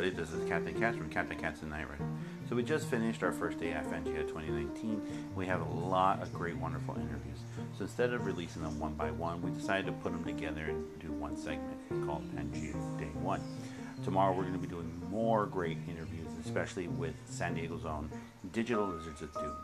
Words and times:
everybody. 0.00 0.24
This 0.24 0.32
is 0.32 0.48
Captain 0.48 0.80
Cats 0.80 0.96
from 0.96 1.10
Captain 1.10 1.38
Cats 1.38 1.60
and 1.60 1.70
Night 1.70 1.86
Rider. 1.90 2.06
So 2.48 2.56
we 2.56 2.62
just 2.62 2.86
finished 2.86 3.22
our 3.22 3.32
first 3.32 3.60
day 3.60 3.72
at 3.72 3.84
Fangia 3.84 4.26
2019. 4.26 5.02
We 5.36 5.44
have 5.44 5.60
a 5.60 5.70
lot 5.70 6.22
of 6.22 6.32
great, 6.32 6.56
wonderful 6.56 6.94
interviews. 6.94 7.40
So 7.76 7.82
instead 7.82 8.14
of 8.14 8.24
releasing 8.24 8.62
them 8.62 8.78
one 8.78 8.94
by 8.94 9.10
one, 9.10 9.42
we 9.42 9.50
decided 9.50 9.84
to 9.86 9.92
put 9.92 10.12
them 10.12 10.24
together 10.24 10.64
and 10.64 10.86
do 11.00 11.12
one 11.12 11.36
segment 11.36 11.76
called 12.06 12.22
Fangia 12.34 12.72
Day 12.98 13.10
One. 13.20 13.42
Tomorrow 14.02 14.32
we're 14.32 14.44
going 14.44 14.54
to 14.54 14.58
be 14.58 14.68
doing 14.68 14.90
more 15.10 15.44
great 15.44 15.76
interviews, 15.86 16.28
especially 16.46 16.88
with 16.88 17.14
San 17.26 17.52
Diego's 17.52 17.84
own 17.84 18.08
Digital 18.54 18.86
Lizards 18.86 19.20
of 19.20 19.34
Doom. 19.34 19.56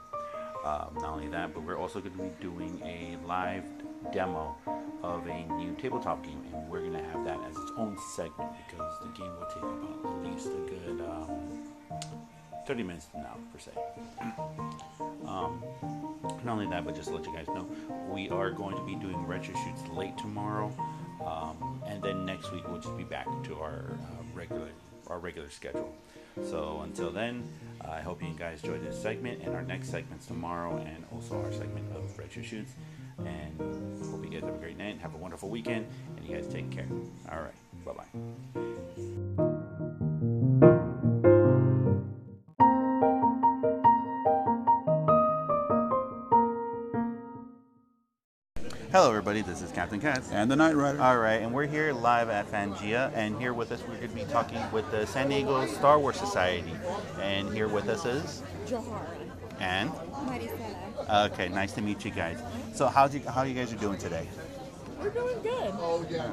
Um, 0.67 0.89
not 0.97 1.13
only 1.15 1.29
that, 1.29 1.55
but 1.55 1.63
we're 1.63 1.79
also 1.79 2.01
going 2.01 2.13
to 2.13 2.23
be 2.23 2.31
doing 2.43 2.79
a 2.85 3.17
live 3.27 3.65
demo 4.13 4.55
of 5.03 5.27
a 5.27 5.45
new 5.55 5.75
tabletop 5.75 6.25
game, 6.25 6.43
and 6.53 6.69
we're 6.69 6.81
going 6.81 6.93
to 6.93 7.03
have 7.11 7.25
that 7.25 7.39
as 7.49 7.57
its 7.57 7.73
own 7.77 7.97
segment 8.15 8.51
because 8.69 8.99
the 9.01 9.09
game 9.09 9.33
will 9.39 9.47
take 9.47 9.63
about 9.63 10.17
at 10.17 10.31
least 10.33 10.49
a 10.49 10.71
good 10.71 11.01
um, 11.01 11.67
30 12.67 12.83
minutes 12.83 13.07
from 13.07 13.23
now, 13.23 13.37
per 13.53 13.59
se. 13.59 13.71
um, 15.27 15.63
not 16.45 16.53
only 16.53 16.67
that, 16.67 16.85
but 16.85 16.95
just 16.95 17.09
to 17.09 17.15
let 17.15 17.25
you 17.25 17.33
guys 17.33 17.47
know, 17.49 17.67
we 18.09 18.29
are 18.31 18.51
going 18.51 18.77
to 18.77 18.83
be 18.85 18.95
doing 18.97 19.25
retro 19.27 19.55
shoots 19.65 19.83
late 19.95 20.17
tomorrow, 20.19 20.73
um, 21.25 21.81
and 21.87 22.03
then 22.03 22.27
next 22.27 22.53
week 22.53 22.67
we'll 22.69 22.81
just 22.81 22.97
be 22.97 23.05
back 23.05 23.27
to 23.45 23.55
our 23.57 23.85
uh, 23.93 24.23
regular 24.35 24.69
our 25.09 25.21
regular 25.21 25.49
schedule. 25.49 25.95
So 26.51 26.81
until 26.83 27.11
then, 27.11 27.45
I 27.81 28.01
hope 28.01 28.23
you 28.23 28.35
guys 28.37 28.63
enjoyed 28.63 28.85
this 28.85 29.01
segment 29.01 29.43
and 29.43 29.55
our 29.55 29.63
next 29.63 29.89
segments 29.91 30.27
tomorrow, 30.27 30.77
and 30.79 31.05
also 31.13 31.41
our 31.41 31.53
segment 31.53 31.87
of 31.95 32.19
retro 32.19 32.43
shoots. 32.43 32.73
And 33.19 33.59
hope 34.11 34.25
you 34.25 34.31
guys 34.31 34.43
have 34.43 34.55
a 34.55 34.59
great 34.59 34.79
night, 34.79 34.99
have 35.01 35.15
a 35.15 35.19
wonderful 35.19 35.49
weekend, 35.49 35.87
and 36.17 36.27
you 36.27 36.35
guys 36.35 36.47
take 36.47 36.71
care. 36.71 36.87
All 37.31 37.41
right, 37.41 37.55
bye 37.85 37.93
bye. 37.93 39.57
Hello, 48.93 49.11
everybody. 49.11 49.43
This 49.43 49.61
is 49.61 49.71
Captain 49.73 50.01
Katz. 50.01 50.31
And 50.31 50.51
the 50.51 50.57
Night 50.57 50.75
Rider. 50.75 50.99
All 51.03 51.19
right, 51.19 51.43
and 51.43 51.53
we're 51.53 51.67
here 51.67 51.93
live 51.93 52.31
at 52.31 52.51
Fangia, 52.51 53.13
and 53.15 53.39
here 53.39 53.53
with 53.53 53.71
us, 53.71 53.83
we're 53.87 53.97
going 53.97 54.09
to 54.09 54.15
be 54.15 54.25
talking 54.25 54.59
with 54.73 54.91
the 54.91 55.07
San 55.07 55.29
Diego 55.29 55.67
Star 55.67 55.99
Wars 55.99 56.17
Society. 56.17 56.73
And 57.21 57.53
here 57.53 57.69
with 57.69 57.89
us 57.89 58.07
is 58.07 58.43
Johara. 58.67 59.05
and 59.61 59.91
Maricela. 59.91 60.06
Okay, 61.11 61.49
nice 61.49 61.73
to 61.73 61.83
meet 61.83 62.05
you 62.05 62.11
guys. 62.11 62.39
So, 62.75 62.87
how's 62.89 63.15
you 63.15 63.21
how 63.29 63.43
you 63.43 63.55
guys 63.55 63.73
are 63.73 63.77
doing 63.77 63.99
today? 63.99 64.27
We're 65.01 65.11
doing 65.11 65.41
good. 65.43 65.75
Oh, 65.75 66.05
yeah. 66.11 66.33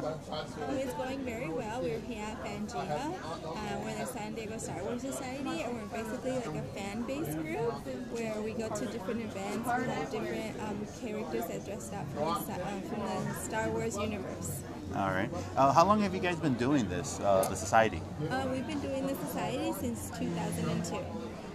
It's 0.80 0.94
going 0.94 1.20
very 1.26 1.50
well. 1.50 1.82
We're 1.82 2.00
here 2.00 2.24
at 2.24 2.44
Fangia. 2.46 3.14
Uh, 3.14 3.80
we're 3.84 3.94
the 3.94 4.06
San 4.06 4.34
Diego 4.34 4.58
Star 4.58 4.82
Wars 4.84 5.02
Society, 5.02 5.62
and 5.64 5.76
we're 5.76 5.86
basically 6.04 6.32
like 6.32 6.56
a 6.56 6.62
fan 6.74 7.02
base 7.04 7.36
group 7.36 7.74
where 8.14 8.42
we 8.42 8.54
go 8.54 8.70
to 8.70 8.86
different 8.86 9.22
events. 9.22 9.68
We 9.68 9.86
have 9.94 10.10
different 10.10 10.62
um, 10.62 10.88
characters 11.02 11.46
that 11.48 11.66
dress 11.66 11.92
up 11.92 12.08
from 12.14 12.26
the, 12.26 12.40
Sa- 12.56 12.68
um, 12.70 12.82
from 12.84 13.00
the 13.02 13.34
Star 13.36 13.70
Wars 13.70 13.98
universe. 13.98 14.62
All 14.96 15.12
right. 15.12 15.30
Uh, 15.58 15.74
how 15.74 15.86
long 15.86 16.02
have 16.02 16.14
you 16.16 16.22
guys 16.22 16.38
been 16.38 16.56
doing 16.56 16.88
this, 16.88 17.20
uh, 17.20 17.46
the 17.50 17.56
society? 17.56 18.02
Uh, 18.30 18.48
we've 18.50 18.66
been 18.66 18.80
doing 18.80 19.06
the 19.06 19.16
society 19.16 19.74
since 19.74 20.10
2002. 20.18 20.96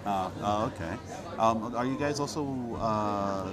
Uh, 0.08 0.30
oh, 0.42 0.72
okay. 0.72 0.94
Um, 1.38 1.76
are 1.76 1.84
you 1.84 1.98
guys 1.98 2.18
also? 2.18 2.42
Uh, 2.80 3.50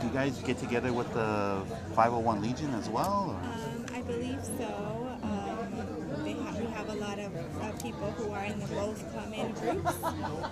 do 0.00 0.06
you 0.08 0.12
guys 0.12 0.36
get 0.40 0.58
together 0.58 0.92
with 0.92 1.06
the 1.14 1.62
501 1.94 2.42
Legion 2.42 2.74
as 2.74 2.88
well? 2.88 3.38
Um, 3.40 3.86
I 3.94 4.00
believe 4.02 4.42
so. 4.58 5.16
Um, 5.22 6.24
they 6.24 6.34
we 6.34 6.66
have 6.72 6.88
a 6.88 6.94
lot 6.94 7.20
of 7.20 7.30
uh, 7.62 7.70
people 7.80 8.10
who 8.18 8.32
are 8.32 8.44
in 8.44 8.58
the 8.58 8.66
both 8.66 9.04
common 9.14 9.52
groups. 9.52 10.02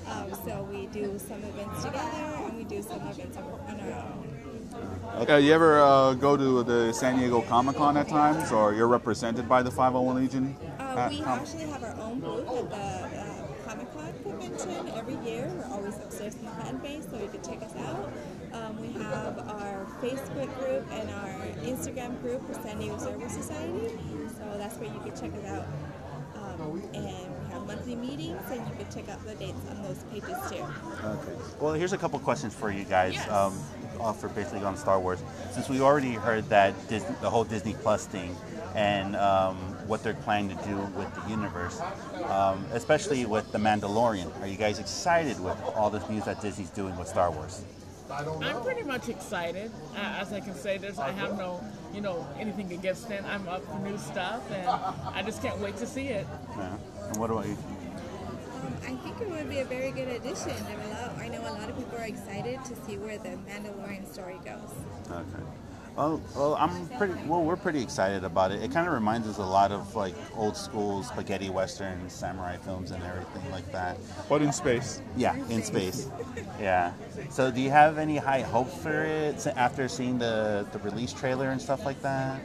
Um, 0.07 0.31
so 0.47 0.69
we 0.71 0.87
do 0.87 1.19
some 1.19 1.43
events 1.43 1.85
together 1.87 2.39
and 2.47 2.57
we 2.57 2.63
do 2.63 2.81
some 2.81 3.01
events 3.09 3.37
on 3.37 3.81
our 3.81 3.99
own. 3.99 4.43
Okay, 5.23 5.41
you 5.41 5.53
ever 5.53 5.81
uh, 5.81 6.15
go 6.15 6.37
to 6.37 6.63
the 6.63 6.93
San 6.93 7.19
Diego 7.19 7.41
Comic 7.43 7.77
Con 7.77 7.97
at 7.97 8.09
times, 8.09 8.53
or 8.53 8.75
you're 8.75 8.89
represented 8.89 9.49
by 9.49 9.63
the 9.63 9.71
501 9.71 10.17
Legion? 10.17 10.57
Uh, 10.79 11.09
we 11.11 11.21
Com- 11.21 11.41
actually 11.41 11.65
have 11.67 11.83
our 11.83 11.97
own 12.01 12.21
booth 12.21 12.49
at 12.49 12.71
the 12.71 12.77
uh, 12.77 13.47
Comic 13.67 13.93
Con 13.93 14.13
convention 14.53 14.93
every 14.97 15.17
year. 15.29 15.51
We're 15.57 15.75
always 15.75 15.97
upstairs 15.97 16.35
in 16.35 16.45
the 16.45 16.51
fan 16.51 16.77
base, 16.79 17.07
so 17.11 17.19
you 17.19 17.29
can 17.29 17.43
check 17.43 17.63
us 17.63 17.75
out. 17.77 18.13
Um, 18.53 18.81
we 18.81 18.93
have 19.03 19.39
our 19.49 19.87
Facebook 20.01 20.59
group 20.59 20.87
and 20.93 21.11
our 21.11 21.31
Instagram 21.65 22.21
group 22.21 22.47
for 22.47 22.55
San 22.55 22.79
Diego 22.79 22.99
Star 22.99 23.17
Wars 23.17 23.33
Society, 23.33 23.89
so 24.39 24.59
that's 24.59 24.77
where 24.77 24.93
you 24.93 25.01
can 25.01 25.11
check 25.11 25.33
us 25.43 25.51
out. 25.51 25.67
Um, 26.35 26.83
and 26.93 27.05
we 27.05 27.53
have 27.53 27.67
monthly 27.67 27.97
meetings, 27.97 28.41
and 28.51 28.67
you 28.69 28.85
can 28.85 28.93
check 28.93 29.09
out 29.09 29.25
the 29.25 29.35
dates 29.35 29.59
on 29.71 29.83
those 29.83 30.05
pages 30.13 30.37
too. 30.51 30.65
Okay. 31.05 31.33
Well, 31.61 31.75
here's 31.75 31.93
a 31.93 31.99
couple 31.99 32.19
questions 32.19 32.55
for 32.55 32.71
you 32.71 32.85
guys. 32.85 33.17
Um, 33.29 33.59
uh, 34.01 34.13
for 34.13 34.29
basically 34.31 34.65
on 34.65 34.77
Star 34.77 34.99
Wars, 34.99 35.23
since 35.53 35.69
we 35.69 35.81
already 35.81 36.15
heard 36.15 36.49
that 36.49 36.75
Disney, 36.89 37.15
the 37.21 37.31
whole 37.31 37.45
Disney 37.45 37.75
Plus 37.83 38.07
thing, 38.07 38.35
and 38.75 39.15
um, 39.17 39.72
what 39.93 40.03
they're 40.03 40.15
planning 40.15 40.57
to 40.57 40.65
do 40.65 40.75
with 40.97 41.15
the 41.15 41.29
universe, 41.29 41.79
um, 42.25 42.65
especially 42.73 43.27
with 43.27 43.53
the 43.53 43.59
Mandalorian. 43.59 44.33
Are 44.41 44.47
you 44.47 44.57
guys 44.57 44.79
excited 44.79 45.39
with 45.39 45.55
all 45.77 45.91
this 45.91 46.09
news 46.09 46.25
that 46.25 46.41
Disney's 46.41 46.71
doing 46.71 46.97
with 46.97 47.09
Star 47.09 47.31
Wars? 47.31 47.63
I'm 48.11 48.63
pretty 48.63 48.85
much 48.85 49.11
excited. 49.11 49.71
As 49.95 50.33
I 50.33 50.41
can 50.41 50.55
say 50.55 50.79
this, 50.79 50.99
I 50.99 51.11
have 51.11 51.37
no, 51.37 51.63
you 51.93 52.01
know, 52.01 52.27
anything 52.39 52.73
against 52.73 53.11
it. 53.11 53.23
I'm 53.23 53.47
up 53.49 53.67
for 53.67 53.79
new 53.81 53.99
stuff, 53.99 54.51
and 54.51 54.67
I 54.67 55.23
just 55.27 55.43
can't 55.43 55.59
wait 55.59 55.77
to 55.77 55.87
see 55.87 56.09
it. 56.09 56.27
Yeah. 56.57 56.75
And 57.09 57.17
what 57.19 57.31
about 57.31 57.45
you? 57.45 57.53
Um, 57.53 58.75
I 58.85 58.95
think 58.97 59.21
it 59.21 59.29
would 59.29 59.51
be 59.51 59.59
a 59.59 59.67
very 59.67 59.91
good 59.91 60.09
addition. 60.09 60.57
And 60.71 60.83
a 60.85 60.89
lot, 60.89 61.19
I 61.19 61.29
know 61.29 61.43
a 61.43 61.53
lot 61.53 61.69
of 61.69 61.77
people 61.77 61.99
are 61.99 62.07
excited 62.07 62.65
to 62.65 62.75
see 62.87 62.97
where 62.97 63.19
the 63.19 63.37
Mandalorian 63.47 64.11
story 64.11 64.41
goes. 64.43 64.73
Okay. 65.11 65.45
Well, 65.97 66.23
well, 66.35 66.55
I'm 66.55 66.89
pretty. 66.97 67.13
Well, 67.27 67.43
we're 67.43 67.57
pretty 67.57 67.83
excited 67.83 68.25
about 68.25 68.51
it. 68.51 68.63
It 68.63 68.73
kind 68.73 68.89
of 68.89 68.95
reminds 68.95 69.29
us 69.29 69.37
a 69.37 69.45
lot 69.45 69.73
of 69.73 69.95
like 69.95 70.15
old 70.35 70.57
school 70.57 71.03
spaghetti 71.03 71.51
westerns, 71.51 72.15
samurai 72.15 72.57
films, 72.57 72.93
and 72.93 73.03
everything 73.05 73.51
like 73.51 73.71
that. 73.73 73.99
But 74.29 74.41
in 74.41 74.53
space. 74.53 75.03
Yeah, 75.17 75.37
in 75.51 75.63
space. 75.63 76.09
Yeah. 76.59 76.93
So, 77.31 77.51
do 77.51 77.61
you 77.61 77.69
have 77.71 77.99
any 77.99 78.17
high 78.17 78.41
hopes 78.41 78.75
for 78.83 79.05
it 79.05 79.47
after 79.49 79.87
seeing 79.87 80.19
the 80.19 80.67
the 80.73 80.79
release 80.79 81.13
trailer 81.13 81.51
and 81.51 81.61
stuff 81.61 81.85
like 81.85 82.01
that? 82.01 82.41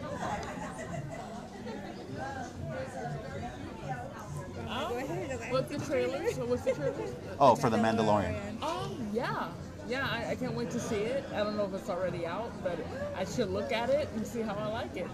Um, 4.68 4.90
Go 4.90 4.98
ahead. 4.98 5.30
Go 5.30 5.36
ahead. 5.36 5.52
what's 5.54 5.70
the 5.72 5.80
trailer? 5.86 6.20
What's 6.48 6.64
the 6.64 6.74
trailer? 6.74 7.16
Oh, 7.40 7.56
for 7.56 7.70
the 7.70 7.78
Mandalorian. 7.78 8.62
Um, 8.62 9.10
yeah, 9.14 9.48
yeah. 9.88 10.08
I, 10.10 10.32
I 10.32 10.36
can't 10.36 10.54
wait 10.54 10.70
to 10.72 10.80
see 10.80 10.96
it. 10.96 11.24
I 11.34 11.38
don't 11.38 11.58
know 11.58 11.66
if 11.66 11.74
it's 11.74 11.90
already 11.90 12.26
out, 12.26 12.52
but 12.64 12.78
I 13.16 13.26
should 13.26 13.50
look 13.50 13.72
at 13.72 13.90
it 13.90 14.10
and 14.16 14.26
see 14.26 14.42
how 14.42 14.56
I 14.56 14.68
like 14.68 14.96
it. 14.96 15.08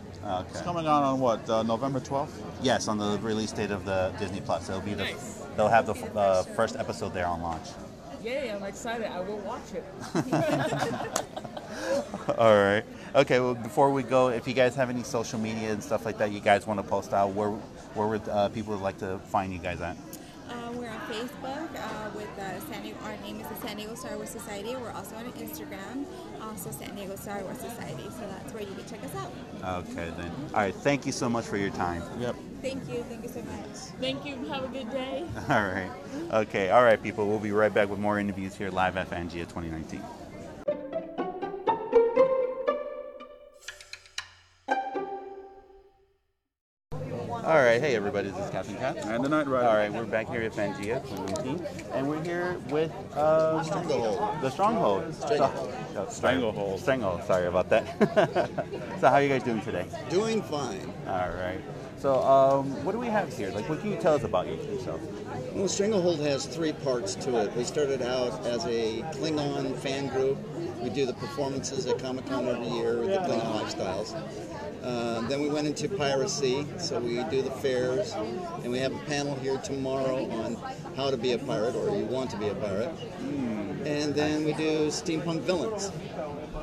It's 0.50 0.62
coming 0.62 0.88
out 0.88 1.04
on 1.04 1.20
what, 1.20 1.48
uh, 1.50 1.64
November 1.64 2.00
12th? 2.00 2.30
Yes, 2.62 2.88
on 2.88 2.98
the 2.98 3.20
release 3.22 3.52
date 3.52 3.72
of 3.72 3.86
the 3.86 4.14
Disney 4.20 4.42
Plus, 4.42 4.70
it'll 4.70 4.82
be 4.82 4.94
the. 4.94 5.04
Nice. 5.04 5.44
They'll 5.56 5.68
have 5.68 5.86
the 5.86 5.94
uh, 6.18 6.44
first 6.44 6.76
episode 6.76 7.14
there 7.14 7.28
on 7.28 7.42
launch. 7.42 7.68
Yay! 8.24 8.52
I'm 8.52 8.64
excited. 8.64 9.12
I 9.12 9.20
will 9.20 9.40
watch 9.40 9.74
it. 9.74 9.84
All 12.38 12.56
right. 12.56 12.84
Okay. 13.16 13.42
Well, 13.42 13.54
before 13.54 13.92
we 13.92 14.02
go, 14.02 14.30
if 14.30 14.48
you 14.48 14.54
guys 14.54 14.76
have 14.76 14.90
any 14.90 15.04
social 15.04 15.40
media 15.40 15.74
and 15.74 15.84
stuff 15.84 16.06
like 16.06 16.18
that, 16.20 16.32
you 16.32 16.40
guys 16.40 16.66
want 16.66 16.80
to 16.80 16.88
post 16.88 17.14
out, 17.14 17.34
where 17.34 17.50
where 17.50 18.08
would 18.08 18.28
uh, 18.30 18.48
people 18.50 18.78
like 18.78 18.98
to 19.00 19.20
find 19.26 19.52
you 19.52 19.60
guys 19.60 19.82
at? 19.82 19.98
We're 20.76 20.90
on 20.90 21.00
Facebook 21.02 21.70
uh, 21.76 22.10
with 22.16 22.30
uh, 22.40 22.60
San 22.72 22.82
Diego. 22.82 22.98
Our 23.04 23.16
name 23.18 23.40
is 23.40 23.48
the 23.48 23.56
San 23.68 23.78
Diego 23.78 23.94
Star 23.94 24.16
Wars 24.16 24.30
Society. 24.30 24.76
We're 24.76 24.92
also 24.92 25.16
on 25.16 25.26
Instagram, 25.34 26.06
also 26.42 26.72
San 26.72 26.96
Diego 26.96 27.16
Star 27.16 27.44
Wars 27.44 27.60
Society. 27.60 28.04
So 28.04 28.22
that's 28.28 28.54
where 28.54 28.64
you 28.64 28.74
can 28.74 28.86
check 28.88 29.04
us 29.04 29.16
out. 29.16 29.80
Okay, 29.80 30.12
then. 30.18 30.32
All 30.54 30.62
right. 30.62 30.74
Thank 30.74 31.06
you 31.06 31.12
so 31.12 31.30
much 31.30 31.46
for 31.46 31.58
your 31.58 31.70
time. 31.72 32.02
Yep. 32.20 32.36
Thank 32.62 32.90
you. 32.90 33.04
Thank 33.04 33.24
you 33.24 33.30
so 33.30 33.42
much. 33.42 33.78
Thank 34.00 34.26
you. 34.26 34.36
Have 34.46 34.64
a 34.64 34.68
good 34.68 34.90
day. 34.90 35.26
All 35.50 35.64
right. 35.64 35.92
Okay. 36.32 36.72
All 36.72 36.84
right, 36.84 37.02
people. 37.02 37.28
We'll 37.28 37.40
be 37.40 37.52
right 37.52 37.74
back 37.74 37.90
with 37.90 38.00
more 38.00 38.18
interviews 38.18 38.56
here 38.56 38.70
live 38.70 38.98
at 38.98 39.10
Fangia 39.10 39.48
2019. 39.48 40.02
All 47.54 47.62
right. 47.62 47.80
Hey, 47.80 47.96
everybody. 47.96 48.32
This 48.32 48.46
is 48.46 48.50
Captain 48.50 48.76
Cat. 48.78 48.98
And 49.06 49.24
the 49.24 49.30
Night 49.30 49.46
Rider. 49.46 49.68
All 49.68 49.76
right, 49.76 49.94
we're 49.94 50.06
back 50.06 50.28
here 50.28 50.42
at 50.42 50.54
Fangia 50.54 51.08
2019, 51.08 51.64
and 51.94 52.10
we're 52.10 52.24
here 52.24 52.58
with 52.72 52.92
um, 53.16 53.58
the 53.58 54.50
Stronghold. 54.50 55.14
So, 55.14 55.54
oh, 55.96 56.08
Stranglehold. 56.10 56.80
Stranglehold. 56.80 57.24
Sorry 57.26 57.46
about 57.46 57.70
that. 57.70 57.86
so, 59.00 59.08
how 59.08 59.14
are 59.14 59.22
you 59.22 59.30
guys 59.30 59.44
doing 59.44 59.62
today? 59.62 59.86
Doing 60.10 60.42
fine. 60.42 60.92
All 61.06 61.30
right. 61.30 61.62
So, 62.00 62.24
um, 62.24 62.84
what 62.84 62.94
do 62.94 62.98
we 62.98 63.06
have 63.06 63.32
here? 63.32 63.52
Like, 63.52 63.70
what 63.70 63.82
can 63.82 63.92
you 63.92 63.98
tell 63.98 64.16
us 64.16 64.24
about 64.24 64.48
yourself? 64.48 65.00
Well, 65.54 65.68
Stranglehold 65.68 66.22
has 66.22 66.48
three 66.48 66.74
parts 66.74 67.14
to 67.18 67.38
it. 67.44 67.56
We 67.56 67.66
started 67.66 68.02
out 68.02 68.44
as 68.48 68.66
a 68.66 69.04
Klingon 69.14 69.76
fan 69.76 70.08
group, 70.08 70.40
We 70.82 70.90
do 70.90 71.06
the 71.06 71.14
performances 71.14 71.86
at 71.86 72.00
Comic 72.00 72.26
Con 72.26 72.48
every 72.48 72.68
year 72.70 72.98
with 72.98 73.10
the 73.10 73.18
Klingon 73.20 73.62
lifestyles. 73.62 74.20
Uh, 74.84 75.22
then 75.30 75.42
we 75.42 75.50
went 75.50 75.66
into 75.66 75.88
piracy, 75.88 76.68
so 76.78 77.00
we 77.00 77.24
do 77.26 77.42
the 77.42 77.50
fairs, 77.50 78.14
and 78.64 78.72
we 78.72 78.78
have 78.80 78.94
a 78.94 79.00
panel 79.06 79.34
here 79.36 79.58
tomorrow 79.60 80.30
on 80.30 80.58
how 80.96 81.10
to 81.10 81.16
be 81.18 81.32
a 81.32 81.38
pirate 81.38 81.76
or 81.76 81.96
you 81.98 82.04
want 82.06 82.30
to 82.30 82.38
be 82.38 82.50
a 82.50 82.56
pirate. 82.56 82.94
And 83.86 84.14
then 84.14 84.44
we 84.44 84.54
do 84.54 84.88
steampunk 84.88 85.42
villains. 85.42 85.92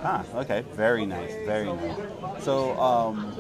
Ah, 0.03 0.25
okay. 0.35 0.65
Very 0.73 1.05
nice. 1.05 1.33
Very 1.47 1.73
nice. 1.73 2.45
So, 2.45 2.79
um, 2.81 3.35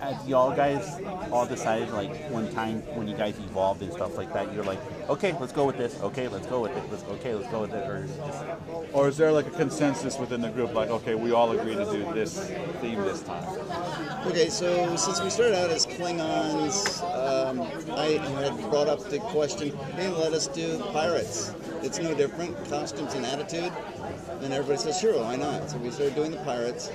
have 0.00 0.28
y'all 0.28 0.54
guys 0.54 1.00
all 1.32 1.46
decided 1.46 1.90
like 1.90 2.14
one 2.30 2.50
time 2.52 2.80
when 2.94 3.08
you 3.08 3.16
guys 3.16 3.36
evolved 3.38 3.82
and 3.82 3.92
stuff 3.92 4.16
like 4.16 4.32
that, 4.32 4.52
you're 4.54 4.64
like, 4.64 4.78
okay, 5.08 5.36
let's 5.40 5.52
go 5.52 5.66
with 5.66 5.76
this. 5.76 6.00
Okay, 6.00 6.28
let's 6.28 6.46
go 6.46 6.60
with 6.60 6.76
it. 6.76 6.82
Let's 6.90 7.02
okay, 7.04 7.34
let's 7.34 7.50
go 7.50 7.62
with 7.62 7.72
it. 7.72 7.88
Or 7.88 8.02
just 8.02 8.94
Or 8.94 9.08
is 9.08 9.16
there 9.16 9.32
like 9.32 9.46
a 9.46 9.50
consensus 9.50 10.18
within 10.18 10.40
the 10.40 10.50
group, 10.50 10.74
like, 10.74 10.90
okay, 10.90 11.14
we 11.14 11.32
all 11.32 11.50
agree 11.52 11.74
to 11.74 11.84
do 11.84 12.12
this 12.14 12.38
theme 12.80 13.02
this 13.02 13.22
time? 13.22 13.44
Okay, 14.26 14.48
so 14.48 14.94
since 14.96 15.20
we 15.20 15.30
started 15.30 15.56
out 15.56 15.70
as 15.70 15.86
Klingons, 15.86 17.02
um, 17.02 17.62
I 17.96 18.18
had 18.40 18.56
brought 18.70 18.88
up 18.88 19.00
the 19.08 19.18
question, 19.18 19.76
hey, 19.96 20.08
let 20.08 20.32
us 20.32 20.46
do 20.46 20.78
pirates. 20.92 21.54
It's 21.82 21.98
no 21.98 22.14
different, 22.14 22.56
costumes 22.68 23.14
and 23.14 23.24
attitude. 23.26 23.72
And 24.42 24.52
everybody 24.52 24.78
says, 24.78 24.98
sure, 24.98 25.20
why 25.20 25.36
not? 25.36 25.70
So 25.70 25.78
we 25.78 25.90
started 25.90 26.14
doing 26.14 26.30
the 26.30 26.38
pirates. 26.38 26.90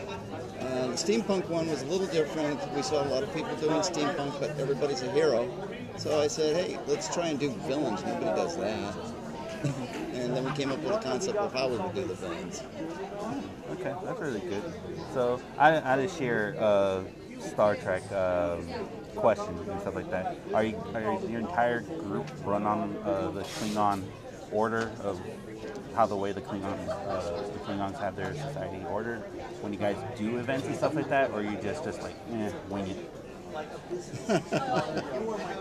Uh, 0.59 0.88
the 0.88 0.94
steampunk 0.94 1.47
one 1.50 1.67
was 1.67 1.81
a 1.81 1.85
little 1.85 2.07
different. 2.07 2.59
We 2.73 2.81
saw 2.81 3.03
a 3.03 3.09
lot 3.09 3.23
of 3.23 3.33
people 3.33 3.55
doing 3.57 3.81
steampunk, 3.81 4.39
but 4.39 4.57
everybody's 4.59 5.01
a 5.01 5.11
hero. 5.11 5.50
So 5.97 6.19
I 6.19 6.27
said, 6.27 6.55
hey, 6.55 6.79
let's 6.88 7.13
try 7.13 7.27
and 7.27 7.39
do 7.39 7.50
villains. 7.67 8.03
Nobody 8.03 8.25
does 8.25 8.57
that. 8.57 8.95
and 10.13 10.35
then 10.35 10.44
we 10.44 10.51
came 10.51 10.71
up 10.71 10.79
with 10.79 10.94
a 10.94 11.00
concept 11.00 11.38
of 11.38 11.53
how 11.53 11.69
we 11.69 11.77
would 11.77 11.95
do 11.95 12.05
the 12.05 12.15
villains. 12.15 12.63
okay, 13.71 13.94
that's 14.03 14.19
really 14.19 14.41
good. 14.41 14.63
So 15.13 15.41
I 15.57 15.94
I 15.94 16.01
just 16.01 16.17
share 16.17 16.56
uh, 16.59 17.03
Star 17.39 17.75
Trek 17.75 18.03
um, 18.11 18.67
questions 19.15 19.67
and 19.67 19.79
stuff 19.81 19.95
like 19.95 20.09
that. 20.11 20.38
Are 20.53 20.63
you 20.63 20.81
are 20.94 21.01
your 21.29 21.39
entire 21.39 21.81
group 21.81 22.29
run 22.44 22.63
on 22.63 22.97
uh, 23.06 23.31
the 23.31 23.41
Klingon 23.41 24.03
order 24.51 24.91
of 25.01 25.19
how 25.95 26.06
the 26.06 26.16
way 26.16 26.31
the 26.31 26.42
Klingons 26.42 26.90
uh, 26.90 27.42
the 27.54 27.60
Klingons 27.60 28.00
have 28.00 28.16
their 28.16 28.34
society 28.34 28.84
ordered 28.90 29.19
when 29.62 29.74
you 29.74 29.80
guys 29.80 29.98
do 30.18 30.38
events 30.38 30.68
and 30.68 30.75
stuff 30.75 30.95
like 30.95 31.10
that, 31.10 31.31
or 31.31 31.42
you 31.42 31.57
just 31.62 31.84
just 31.84 32.01
like 32.01 32.16
eh, 32.34 32.51
wing 32.69 32.88
it? 32.88 33.10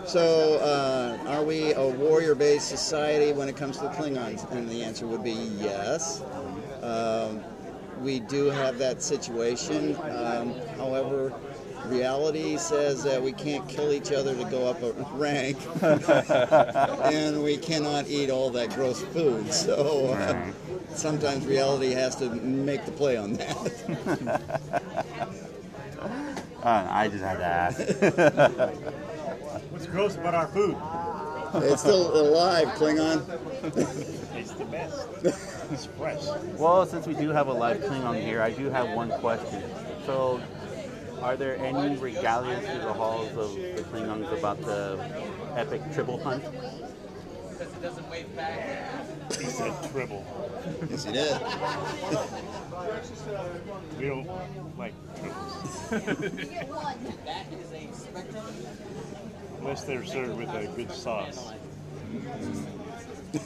So, 0.05 0.59
uh, 0.59 1.17
are 1.27 1.43
we 1.43 1.73
a 1.73 1.87
warrior 1.87 2.35
based 2.35 2.67
society 2.67 3.31
when 3.31 3.47
it 3.47 3.55
comes 3.55 3.77
to 3.77 3.83
the 3.83 3.89
Klingons? 3.89 4.49
And 4.51 4.69
the 4.69 4.83
answer 4.83 5.07
would 5.07 5.23
be 5.23 5.31
yes. 5.59 6.21
Um, 6.81 7.41
we 8.01 8.19
do 8.19 8.45
have 8.47 8.77
that 8.79 9.01
situation. 9.01 9.95
Um, 10.01 10.53
however, 10.77 11.33
reality 11.85 12.57
says 12.57 13.03
that 13.03 13.21
we 13.21 13.31
can't 13.31 13.67
kill 13.67 13.91
each 13.91 14.11
other 14.11 14.35
to 14.35 14.43
go 14.45 14.67
up 14.67 14.81
a 14.81 14.91
rank, 15.15 15.57
and 15.81 17.43
we 17.43 17.57
cannot 17.57 18.07
eat 18.07 18.29
all 18.29 18.49
that 18.51 18.69
gross 18.71 19.01
food. 19.01 19.51
So, 19.53 20.07
uh, 20.13 20.51
sometimes 20.95 21.45
reality 21.45 21.91
has 21.91 22.15
to 22.17 22.29
make 22.29 22.85
the 22.85 22.91
play 22.91 23.17
on 23.17 23.33
that. 23.33 24.41
Uh, 26.63 26.87
I 26.89 27.09
just 27.09 27.21
had 27.21 27.39
to 27.39 27.45
ask. 27.45 27.77
What's 29.69 29.85
gross 29.85 30.15
about 30.15 30.33
our 30.33 30.47
food? 30.47 30.77
it's 31.55 31.81
still 31.81 32.15
alive, 32.15 32.69
Klingon. 32.69 33.21
It's 34.33 34.53
the 34.53 34.63
best. 34.65 35.07
It's 35.71 35.85
fresh. 35.85 36.23
Well, 36.57 36.85
since 36.85 37.05
we 37.05 37.15
do 37.15 37.29
have 37.29 37.47
a 37.47 37.53
live 37.53 37.81
Klingon 37.81 38.21
here, 38.21 38.41
I 38.41 38.51
do 38.51 38.69
have 38.69 38.95
one 38.95 39.09
question. 39.19 39.61
So, 40.05 40.41
are 41.23 41.37
there 41.37 41.55
any 41.57 41.95
regalias 41.95 42.59
through 42.69 42.81
the 42.81 42.93
halls 42.93 43.29
of 43.29 43.55
the 43.55 43.83
Klingons 43.91 44.37
about 44.37 44.61
the 44.61 44.99
epic 45.55 45.81
tribble 45.93 46.21
hunt? 46.21 46.43
Because 47.49 47.73
it 47.73 47.81
doesn't 47.81 48.09
wave 48.09 48.35
back. 48.35 49.31
He 49.31 49.45
said 49.45 49.73
tribble. 49.91 50.25
Yes, 50.89 51.05
he 51.05 51.13
did. 51.13 51.41
We 53.97 54.07
don't 54.07 54.27
like 54.77 54.93
tribbles. 55.15 55.93
Unless 59.59 59.83
they're 59.85 60.03
served 60.03 60.37
with 60.37 60.49
a 60.49 60.67
good 60.75 60.91
sauce. 60.91 61.53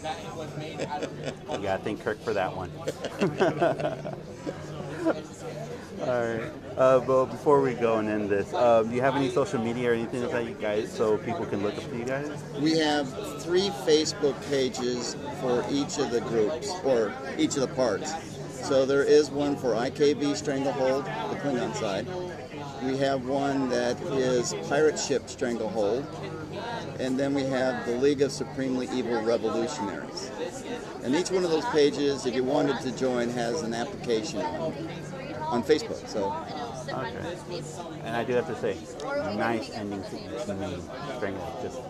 That 0.01 0.35
was 0.35 0.57
made 0.57 0.81
out 0.81 1.03
of 1.03 1.19
it. 1.19 1.35
You 1.51 1.57
gotta 1.59 1.83
thank 1.83 2.03
Kirk 2.03 2.19
for 2.21 2.33
that 2.33 2.51
one. 2.56 2.71
All 6.07 6.07
right. 6.07 6.51
Uh, 6.77 7.00
but 7.00 7.25
before 7.25 7.59
we 7.59 7.74
go 7.74 7.97
and 7.97 8.07
end 8.07 8.29
this, 8.29 8.53
uh, 8.53 8.83
do 8.83 8.94
you 8.94 9.01
have 9.01 9.15
any 9.15 9.31
social 9.31 9.59
media 9.59 9.89
or 9.89 9.94
anything 9.94 10.21
that 10.21 10.45
you 10.45 10.53
guys 10.53 10.91
so 10.91 11.18
people 11.18 11.44
can 11.45 11.63
look 11.63 11.75
up 11.75 11.89
to 11.89 11.97
you 11.97 12.06
guys? 12.06 12.29
We 12.59 12.77
have 12.77 13.07
three 13.41 13.69
Facebook 13.85 14.35
pages 14.47 15.15
for 15.41 15.65
each 15.71 15.97
of 15.97 16.12
the 16.12 16.21
groups 16.21 16.69
or 16.83 17.12
each 17.38 17.56
of 17.56 17.62
the 17.62 17.68
parts. 17.69 18.13
So 18.68 18.85
there 18.85 19.03
is 19.03 19.31
one 19.31 19.56
for 19.56 19.74
IKV 19.74 20.35
Stranglehold, 20.35 21.06
the 21.06 21.39
Klingon 21.39 21.74
side. 21.75 22.06
We 22.83 22.95
have 22.97 23.25
one 23.25 23.69
that 23.69 24.00
is 24.13 24.53
Pirate 24.69 25.00
Ship 25.00 25.27
Stranglehold. 25.27 26.06
And 27.00 27.18
then 27.19 27.33
we 27.33 27.44
have 27.44 27.85
the 27.85 27.95
League 27.95 28.21
of 28.21 28.31
Supremely 28.31 28.88
Evil 28.91 29.21
Revolutionaries. 29.24 30.31
And 31.03 31.15
each 31.15 31.31
one 31.31 31.44
of 31.44 31.50
those 31.50 31.65
pages, 31.65 32.25
if 32.25 32.35
you 32.35 32.44
wanted 32.44 32.79
to 32.81 32.91
join, 32.91 33.29
has 33.29 33.62
an 33.62 33.74
application 33.74 34.41
on, 34.41 34.74
on 35.41 35.63
Facebook. 35.63 36.07
So 36.07 36.35
Okay. 36.89 37.62
And 38.04 38.16
I 38.16 38.24
do 38.24 38.34
have 38.34 38.48
to 38.48 38.56
say, 38.56 38.78
nice 39.36 39.72
ending 39.72 40.04
to 40.04 40.16
each 40.16 40.48
main 40.48 40.81
Strangle. 41.18 41.60
Just 41.62 41.81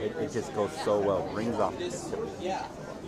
it, 0.00 0.16
it 0.20 0.32
just 0.32 0.54
goes 0.54 0.70
so 0.84 0.98
well. 0.98 1.26
Rings 1.34 1.56
off. 1.56 1.74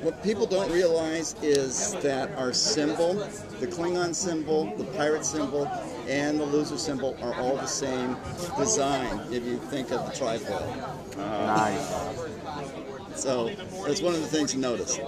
What 0.03 0.23
people 0.23 0.47
don't 0.47 0.71
realize 0.71 1.35
is 1.43 1.95
that 2.03 2.31
our 2.39 2.53
symbol, 2.53 3.15
the 3.15 3.67
Klingon 3.67 4.15
symbol, 4.15 4.75
the 4.77 4.85
pirate 4.85 5.25
symbol, 5.25 5.67
and 6.07 6.39
the 6.39 6.45
loser 6.45 6.79
symbol 6.79 7.17
are 7.21 7.35
all 7.35 7.57
the 7.57 7.67
same 7.67 8.17
design 8.57 9.21
if 9.33 9.45
you 9.45 9.59
think 9.59 9.91
of 9.91 10.07
the 10.07 10.13
tripod. 10.17 11.17
Nice. 11.17 11.89
So 13.17 13.49
that's 13.85 14.01
one 14.01 14.15
of 14.15 14.21
the 14.21 14.29
things 14.29 14.53
to 14.53 14.59
notice. 14.59 14.99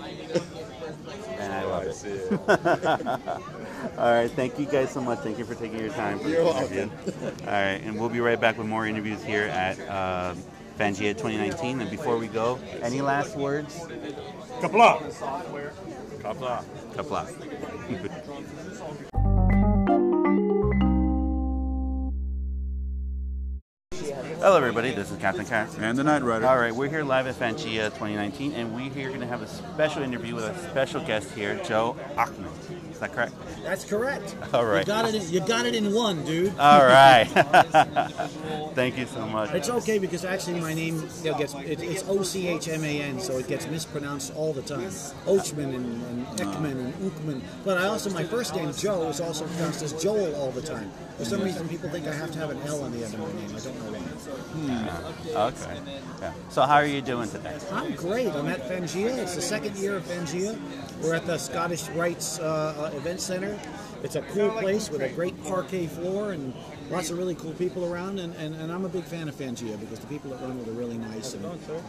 And 1.39 1.53
I 1.53 1.65
love 1.65 1.85
it. 1.87 3.57
All 3.99 4.13
right, 4.13 4.31
thank 4.31 4.59
you 4.59 4.67
guys 4.67 4.91
so 4.91 5.01
much. 5.01 5.21
Thank 5.21 5.39
you 5.39 5.45
for 5.45 5.55
taking 5.55 5.79
your 5.79 5.91
time. 5.91 6.19
For 6.19 6.29
You're 6.29 6.45
welcome. 6.45 6.91
All 7.41 7.47
right, 7.47 7.81
and 7.83 7.99
we'll 7.99 8.09
be 8.09 8.21
right 8.21 8.41
back 8.41 8.59
with 8.59 8.67
more 8.67 8.87
interviews 8.87 9.23
here 9.23 9.45
at 9.45 9.79
uh, 9.89 10.35
Fangia 10.79 11.13
2019. 11.13 11.81
And 11.81 11.91
before 11.91 12.19
we 12.19 12.27
go, 12.27 12.59
any 12.83 13.01
last 13.01 13.37
words? 13.37 13.81
Kapla! 14.61 15.01
Kapla. 16.23 16.65
Kapla. 16.95 18.27
Hello, 24.41 24.57
everybody. 24.57 24.91
This 24.95 25.11
is 25.11 25.19
Captain 25.19 25.45
Katz. 25.45 25.77
And 25.77 25.99
the 25.99 26.03
Night 26.03 26.23
Rider. 26.23 26.47
All 26.47 26.57
right, 26.57 26.75
we're 26.75 26.89
here 26.89 27.05
live 27.05 27.27
at 27.27 27.35
Fanchia 27.35 27.91
2019, 27.91 28.53
and 28.55 28.75
we're 28.75 28.91
here 28.91 29.09
going 29.09 29.21
to 29.21 29.27
have 29.27 29.43
a 29.43 29.47
special 29.47 30.03
interview 30.03 30.35
with 30.35 30.45
a 30.45 30.59
special 30.71 31.05
guest 31.05 31.31
here, 31.33 31.61
Joe 31.63 31.95
Ochman. 32.17 32.49
Is 33.01 33.09
that 33.09 33.15
correct? 33.15 33.33
That's 33.63 33.85
correct. 33.87 34.37
All 34.53 34.67
right. 34.67 34.81
You 34.81 34.93
got 34.93 35.09
it. 35.09 35.15
In, 35.15 35.31
you 35.31 35.41
got 35.41 35.65
it 35.65 35.75
in 35.75 35.95
one, 35.95 36.23
dude. 36.27 36.53
All 36.59 36.85
right. 36.85 37.25
Thank 38.75 38.99
you 38.99 39.07
so 39.07 39.27
much. 39.27 39.55
It's 39.55 39.71
okay 39.71 39.97
because 39.97 40.27
actually 40.27 40.61
my 40.61 40.75
name 40.75 41.09
you 41.23 41.31
know, 41.31 41.39
gets 41.39 41.55
it, 41.55 41.81
it's 41.81 42.07
O 42.07 42.23
C 42.23 42.49
H 42.49 42.69
M 42.69 42.85
A 42.85 43.01
N, 43.01 43.19
so 43.19 43.39
it 43.39 43.49
gets 43.49 43.67
mispronounced 43.69 44.35
all 44.37 44.53
the 44.53 44.61
time. 44.61 44.83
Ochman 45.25 45.75
and, 45.77 46.03
and 46.03 46.27
Ekman 46.41 46.73
and 46.73 46.95
Ukman. 47.11 47.41
But 47.65 47.79
I 47.79 47.87
also 47.87 48.11
my 48.11 48.25
first 48.25 48.55
name 48.55 48.71
Joe 48.75 49.09
is 49.09 49.23
also 49.23 49.47
pronounced 49.47 49.81
as 49.81 49.95
Joel 49.95 50.35
all 50.35 50.51
the 50.51 50.61
time. 50.61 50.93
For 51.21 51.27
some 51.27 51.43
reason, 51.43 51.69
people 51.69 51.91
think 51.91 52.07
I 52.07 52.15
have 52.15 52.31
to 52.33 52.39
have 52.39 52.49
an 52.49 52.63
L 52.63 52.83
on 52.83 52.93
the 52.93 53.05
end 53.05 53.13
of 53.13 53.21
my 53.21 53.33
name. 53.33 53.55
I 53.55 53.61
don't 53.61 53.79
know 53.79 53.99
why. 53.99 55.49
Okay. 55.49 55.81
Yeah. 56.21 56.33
So, 56.49 56.63
how 56.63 56.77
are 56.77 56.87
you 56.87 57.03
doing 57.03 57.29
today? 57.29 57.59
I'm 57.73 57.95
great. 57.95 58.29
I'm 58.29 58.47
at 58.49 58.67
Fangia. 58.67 59.19
It's 59.19 59.35
the 59.35 59.43
second 59.43 59.77
year 59.77 59.97
of 59.97 60.05
Fangia. 60.05 60.59
We're 61.03 61.15
at 61.15 61.27
the 61.27 61.37
Scottish 61.37 61.89
Rites 61.91 62.39
uh, 62.39 62.90
uh, 62.93 62.97
Event 62.97 63.21
Center. 63.21 63.59
It's 64.03 64.17
a 64.17 64.23
cool 64.23 64.51
place 64.51 64.91
with 64.91 65.03
a 65.03 65.09
great 65.11 65.43
parquet 65.45 65.87
floor 65.87 66.33
and 66.33 66.55
lots 66.91 67.11
of 67.11 67.19
really 67.19 67.35
cool 67.35 67.53
people 67.53 67.85
around. 67.85 68.19
And, 68.19 68.35
and, 68.37 68.55
and 68.55 68.73
I'm 68.73 68.85
a 68.85 68.89
big 68.89 69.05
fan 69.05 69.29
of 69.29 69.35
Fangia 69.35 69.79
because 69.79 69.99
the 69.99 70.07
people 70.07 70.31
that 70.31 70.41
run 70.41 70.59
it 70.59 70.67
are 70.69 70.73
really 70.73 70.97
nice 70.97 71.35
and, 71.35 71.45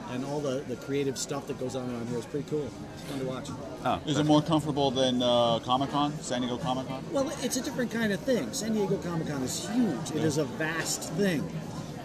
and 0.10 0.26
all 0.26 0.42
the, 0.42 0.64
the 0.68 0.76
creative 0.76 1.18
stuff 1.18 1.48
that 1.48 1.60
goes 1.60 1.76
on 1.76 1.90
around 1.90 2.08
here 2.10 2.18
is 2.18 2.26
pretty 2.26 2.50
cool. 2.50 2.70
It's 2.96 3.04
fun 3.04 3.20
to 3.20 3.26
watch. 3.26 3.50
Oh, 3.86 4.02
Is 4.06 4.18
it 4.18 4.26
more 4.26 4.42
comfortable 4.42 4.92
than 4.92 5.22
uh, 5.22 5.60
Comic 5.60 5.90
Con, 5.92 6.12
San 6.22 6.42
Diego 6.42 6.58
Comic 6.58 6.88
Con? 6.88 7.04
Well, 7.12 7.32
it's 7.42 7.58
a 7.58 7.62
different 7.62 7.92
kind 7.92 8.12
of 8.12 8.20
thing. 8.20 8.52
San 8.52 8.74
Diego 8.74 8.98
Comic 8.98 9.28
Con 9.28 9.42
is 9.44 9.70
huge. 9.70 10.12
It 10.12 10.24
is 10.24 10.38
a 10.38 10.46
vast 10.46 11.12
thing. 11.14 11.50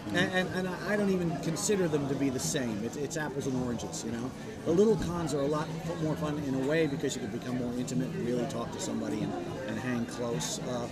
And, 0.09 0.17
and, 0.17 0.49
and 0.55 0.69
I- 0.89 0.97
don't 0.97 1.11
even 1.11 1.37
consider 1.41 1.89
them 1.89 2.09
to 2.09 2.15
be 2.15 2.31
the 2.31 2.39
same. 2.39 2.83
It's, 2.85 2.97
it's 2.97 3.17
apples 3.17 3.47
and 3.47 3.63
oranges, 3.65 4.05
you 4.05 4.13
know. 4.13 4.31
The 4.65 4.71
little 4.73 4.97
cons 4.97 5.35
are 5.35 5.41
a 5.41 5.47
lot 5.47 5.69
more 6.03 6.17
fun 6.17 6.39
in 6.47 6.55
a 6.55 6.59
way 6.67 6.87
because 6.87 7.15
you 7.15 7.21
can 7.23 7.31
become 7.31 7.59
more 7.59 7.73
intimate 7.79 8.09
really 8.25 8.47
talk 8.47 8.73
to 8.73 8.81
somebody 8.81 9.21
and, 9.23 9.33
and 9.69 9.79
hang 9.79 10.07
close. 10.07 10.61
Uh, 10.61 10.89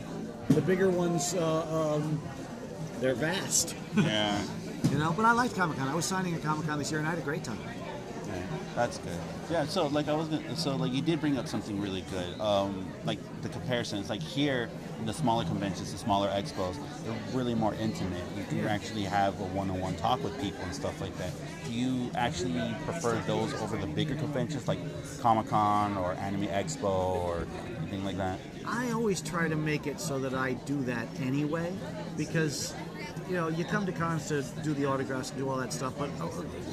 the 0.51 0.61
bigger 0.61 0.91
ones, 0.91 1.35
uh, 1.35 1.95
um, 1.97 2.21
they're 3.01 3.15
vast, 3.15 3.75
Yeah. 3.97 4.41
you 4.91 4.99
know. 4.99 5.13
But 5.17 5.25
I 5.25 5.33
liked 5.33 5.55
Comic 5.55 5.79
Con. 5.79 5.89
I 5.89 5.95
was 5.95 6.05
signing 6.05 6.35
at 6.35 6.43
Comic 6.43 6.67
Con 6.67 6.79
this 6.79 6.91
year 6.91 6.99
and 7.01 7.07
I 7.07 7.11
had 7.11 7.19
a 7.19 7.23
great 7.23 7.45
time. 7.45 7.59
Okay, 8.25 8.43
that's 8.75 8.99
good. 8.99 9.19
Yeah, 9.51 9.65
so 9.67 9.87
like 9.89 10.09
I 10.09 10.15
was 10.15 10.29
gonna, 10.29 10.57
so 10.57 10.77
like 10.77 10.93
you 10.93 11.03
did 11.03 11.21
bring 11.21 11.39
up 11.39 11.47
something 11.49 11.81
really 11.81 12.05
good. 12.11 12.41
Um, 12.41 12.87
like 13.05 13.19
the 13.43 13.49
comparison, 13.49 13.99
it's 14.01 14.11
like 14.11 14.23
here 14.23 14.69
the 15.05 15.13
smaller 15.13 15.45
conventions, 15.45 15.93
the 15.93 15.99
smaller 15.99 16.29
expos, 16.31 16.77
they're 17.05 17.19
really 17.33 17.55
more 17.55 17.75
intimate. 17.75 18.23
You 18.37 18.45
can 18.45 18.67
actually 18.67 19.03
have 19.03 19.39
a 19.41 19.45
one-on-one 19.45 19.97
talk 19.97 20.23
with 20.23 20.41
people 20.41 20.61
and 20.63 20.75
stuff 20.75 21.01
like 21.01 21.17
that. 21.19 21.31
Do 21.67 21.73
you 21.73 22.11
actually 22.15 22.75
prefer 22.85 23.21
those 23.27 23.53
over 23.55 23.77
the 23.77 23.87
bigger 23.87 24.15
conventions 24.15 24.67
like 24.69 24.79
Comic 25.21 25.49
Con 25.49 25.97
or 25.97 26.13
Anime 26.15 26.47
Expo 26.47 26.85
or 26.85 27.47
anything 27.79 28.05
like 28.05 28.17
that? 28.17 28.39
I 28.67 28.93
always 28.93 29.21
try 29.21 29.49
to 29.49 29.57
make 29.57 29.87
it 29.87 30.01
so 30.01 30.19
that 30.21 30.33
I 30.33 30.55
do 30.55 30.83
that 30.85 31.07
anyway, 31.21 31.73
because 32.17 32.75
you 33.29 33.35
know 33.35 33.49
you 33.49 33.65
come 33.65 33.85
to 33.85 33.93
cons 33.93 34.29
to 34.29 34.43
do 34.63 34.73
the 34.73 34.87
autographs 34.87 35.31
and 35.31 35.39
do 35.39 35.49
all 35.51 35.59
that 35.59 35.73
stuff, 35.73 35.93
but 35.99 36.09
uh, 36.21 36.27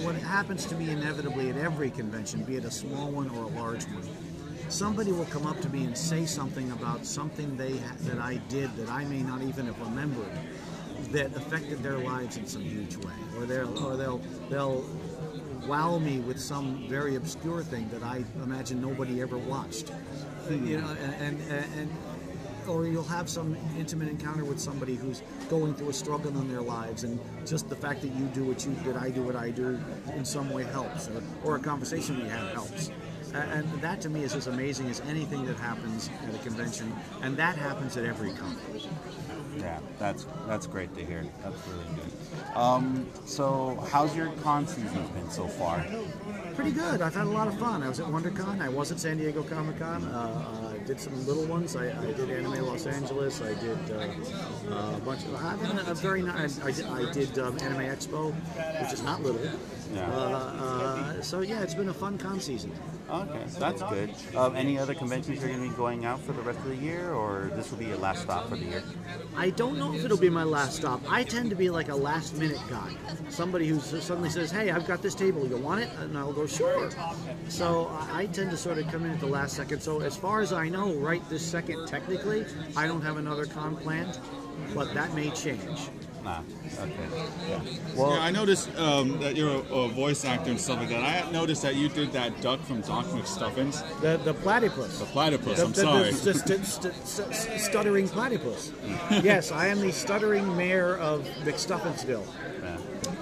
what 0.04 0.16
happens 0.16 0.66
to 0.68 0.76
me 0.76 0.90
inevitably 0.90 1.50
at 1.50 1.58
every 1.58 1.90
convention, 1.90 2.44
be 2.44 2.56
it 2.56 2.64
a 2.64 2.72
small 2.72 3.12
one 3.12 3.30
or 3.32 3.44
a 3.44 3.48
large 3.48 3.84
one, 3.86 4.08
somebody 4.72 5.12
will 5.12 5.26
come 5.26 5.46
up 5.46 5.60
to 5.62 5.70
me 5.70 5.84
and 5.84 5.98
say 5.98 6.26
something 6.26 6.72
about 6.72 7.06
something 7.06 7.58
they 7.58 7.78
ha- 7.78 7.96
that 8.02 8.20
I 8.20 8.38
did 8.50 8.74
that 8.78 8.90
I 8.90 9.04
may 9.06 9.22
not 9.22 9.42
even 9.42 9.66
have 9.66 9.80
remembered 9.80 10.32
that 11.12 11.36
affected 11.36 11.84
their 11.84 11.98
lives 11.98 12.38
in 12.38 12.46
some 12.46 12.62
huge 12.62 12.96
way, 12.98 13.14
or 13.38 13.46
they'll 13.46 13.86
or 13.86 13.98
they'll 13.98 14.22
they'll 14.50 14.86
wow 15.68 15.98
me 15.98 16.20
with 16.20 16.40
some 16.40 16.88
very 16.88 17.16
obscure 17.16 17.64
thing 17.64 17.90
that 17.90 18.04
I 18.04 18.24
imagine 18.44 18.82
nobody 18.82 19.22
ever 19.22 19.38
watched. 19.38 19.92
You 20.50 20.58
hmm. 20.58 20.82
know, 20.82 20.96
and, 21.20 21.42
and, 21.42 21.70
and 21.78 21.92
or 22.68 22.88
you'll 22.88 23.04
have 23.04 23.28
some 23.28 23.58
intimate 23.78 24.08
encounter 24.08 24.46
with 24.46 24.60
somebody 24.60 24.96
who's 24.96 25.24
going 25.50 25.74
through 25.74 25.90
a 25.90 25.94
struggle 25.94 26.32
in 26.40 26.48
their 26.48 26.62
lives, 26.62 27.04
and 27.04 27.20
just 27.46 27.68
the 27.70 27.76
fact 27.76 28.02
that 28.02 28.10
you 28.10 28.26
do 28.28 28.46
what 28.46 28.66
you 28.66 28.72
did, 28.84 28.96
I 28.96 29.10
do 29.10 29.24
what 29.24 29.36
I 29.36 29.50
do, 29.50 29.80
in 30.16 30.24
some 30.24 30.50
way 30.50 30.64
helps, 30.64 31.10
or, 31.10 31.24
or 31.44 31.56
a 31.56 31.60
conversation 31.60 32.22
we 32.22 32.30
have 32.30 32.54
helps. 32.54 32.92
And 33.34 33.70
that 33.82 34.02
to 34.02 34.10
me 34.10 34.24
is 34.24 34.36
as 34.36 34.48
amazing 34.48 34.90
as 34.90 35.00
anything 35.02 35.46
that 35.46 35.58
happens 35.58 36.10
at 36.28 36.36
a 36.36 36.38
convention, 36.40 36.94
and 37.22 37.38
that 37.38 37.56
happens 37.56 37.98
at 37.98 38.06
every 38.06 38.34
con. 38.34 38.58
Yeah, 39.58 39.80
that's 40.00 40.26
that's 40.48 40.68
great 40.68 40.94
to 40.96 41.06
hear. 41.06 41.24
That's 41.44 41.68
really 41.68 41.86
good. 41.96 42.58
Um, 42.58 43.08
so 43.26 43.84
how's 43.92 44.16
your 44.16 44.32
con 44.44 44.68
season 44.68 45.08
been 45.14 45.30
so 45.30 45.48
far? 45.48 45.86
Pretty 46.56 46.72
good. 46.72 47.02
I've 47.02 47.16
had 47.16 47.28
a 47.28 47.30
lot 47.30 47.48
of 47.48 47.58
fun. 47.58 47.84
I 47.84 47.90
was 47.90 48.00
at 48.00 48.08
WonderCon. 48.08 48.62
I 48.62 48.70
was 48.70 48.92
at 48.92 49.00
San 49.00 49.18
Diego 49.18 49.44
Comic 49.44 49.80
Con. 49.80 50.04
Uh, 50.06 50.74
I 50.74 50.84
did 50.86 51.00
some 51.00 51.26
little 51.26 51.46
ones. 51.46 51.76
I, 51.76 51.90
I 51.90 52.12
did 52.14 52.30
Anime 52.30 52.66
Los 52.66 52.86
Angeles. 52.86 53.42
I 53.42 53.54
did 53.56 53.78
uh, 53.92 54.74
uh, 54.74 54.98
a 54.98 55.00
bunch 55.00 55.24
of. 55.26 55.36
I've 55.36 55.62
had 55.62 55.88
a 55.88 55.94
very 55.96 56.22
nice. 56.22 56.62
I 56.62 56.72
did, 56.72 56.86
I 56.86 57.12
did 57.12 57.40
um, 57.40 57.58
Anime 57.60 57.80
Expo, 57.82 58.34
which 58.82 58.94
is 58.94 59.04
not 59.04 59.22
little. 59.22 59.42
Yeah. 59.94 60.10
Uh, 60.12 60.16
uh, 60.16 61.22
so 61.22 61.42
yeah, 61.42 61.62
it's 61.62 61.74
been 61.74 61.90
a 61.90 61.94
fun 61.94 62.18
con 62.18 62.40
season. 62.40 62.72
Okay, 63.12 63.44
so 63.48 63.60
that's 63.60 63.84
good. 63.84 64.14
Um, 64.38 64.56
any 64.56 64.80
other 64.80 64.94
conventions 64.94 65.42
you're 65.42 65.50
going 65.50 65.64
to 65.64 65.70
be 65.70 65.76
going 65.76 66.06
out 66.06 66.22
for 66.22 66.32
the 66.32 66.42
rest 66.42 66.60
of 66.60 66.70
the 66.70 66.78
year, 66.78 67.12
or 67.12 67.52
this 67.56 67.70
will 67.70 67.78
be 67.78 67.88
your 67.88 67.98
last 67.98 68.22
stop 68.22 68.48
for 68.48 68.56
the 68.56 68.64
year? 68.64 68.84
I 69.36 69.50
don't 69.50 69.78
know 69.78 69.94
if 69.94 70.06
it'll 70.06 70.18
be 70.18 70.30
my 70.30 70.46
last 70.46 70.78
stop. 70.78 71.02
I 71.10 71.24
tend 71.24 71.50
to 71.50 71.56
be 71.58 71.70
like 71.70 71.90
a 71.90 71.96
last 71.96 72.38
minute 72.38 72.62
guy. 72.70 72.96
Somebody 73.30 73.68
who 73.68 73.82
suddenly 73.82 74.30
says, 74.30 74.50
"Hey, 74.50 74.72
I've 74.72 74.88
got 74.88 75.02
this 75.02 75.14
table. 75.14 75.46
You 75.46 75.58
want 75.58 75.82
it?" 75.82 75.90
And 76.00 76.18
I'll 76.18 76.32
go, 76.32 76.48
"Sure." 76.48 76.90
So 77.50 77.92
I 78.14 78.28
tend 78.28 78.50
to 78.52 78.58
sort 78.58 78.78
of 78.78 78.88
come 78.88 79.04
in 79.04 79.12
at 79.12 79.20
the 79.20 79.28
last 79.28 79.58
second. 79.58 79.82
So 79.82 80.00
as 80.00 80.16
far 80.16 80.40
as 80.40 80.54
I 80.54 80.70
know, 80.70 80.94
right 80.94 81.22
this 81.30 81.46
second, 81.46 81.88
technically, 81.88 82.46
I 82.78 82.88
don't 82.88 83.02
have 83.02 83.18
another 83.18 83.46
con 83.46 83.76
planned, 83.76 84.20
but 84.74 84.94
that 84.94 85.14
may 85.16 85.32
change. 85.32 85.90
Nah. 86.24 86.42
Okay. 86.80 86.94
Yeah. 87.50 87.60
Well, 87.96 88.12
Yeah, 88.16 88.22
I 88.22 88.32
noticed 88.32 88.70
um, 88.78 89.20
that 89.22 89.36
you're 89.36 89.50
a, 89.56 89.60
a 89.60 89.88
voice 89.90 90.24
actor 90.24 90.52
and 90.52 90.60
stuff 90.60 90.78
like 90.80 90.90
that. 90.90 91.28
I 91.28 91.32
noticed 91.32 91.64
that 91.64 91.76
you 91.76 91.90
did 91.90 92.12
that 92.14 92.40
duck 92.42 92.62
from 92.64 92.82
Doc 92.82 93.06
McStuffins. 93.08 93.82
The 94.02 94.18
the 94.24 94.34
platypus. 94.36 95.00
The 95.00 95.06
platypus, 95.06 95.58
The- 95.58 95.66
I'm 95.66 95.72
the- 95.72 95.82
sorry. 95.82 96.12
the- 96.12 96.34
the 96.34 96.34
st- 96.34 96.66
st- 96.66 97.08
st- 97.34 97.60
stuttering 97.60 98.08
platypus. 98.08 98.72
yes, 99.24 99.52
I 99.52 99.68
am 99.68 99.82
the 99.82 99.92
stuttering 99.92 100.56
mayor 100.56 100.98
of 100.98 101.26
McStuffinsville. 101.44 102.26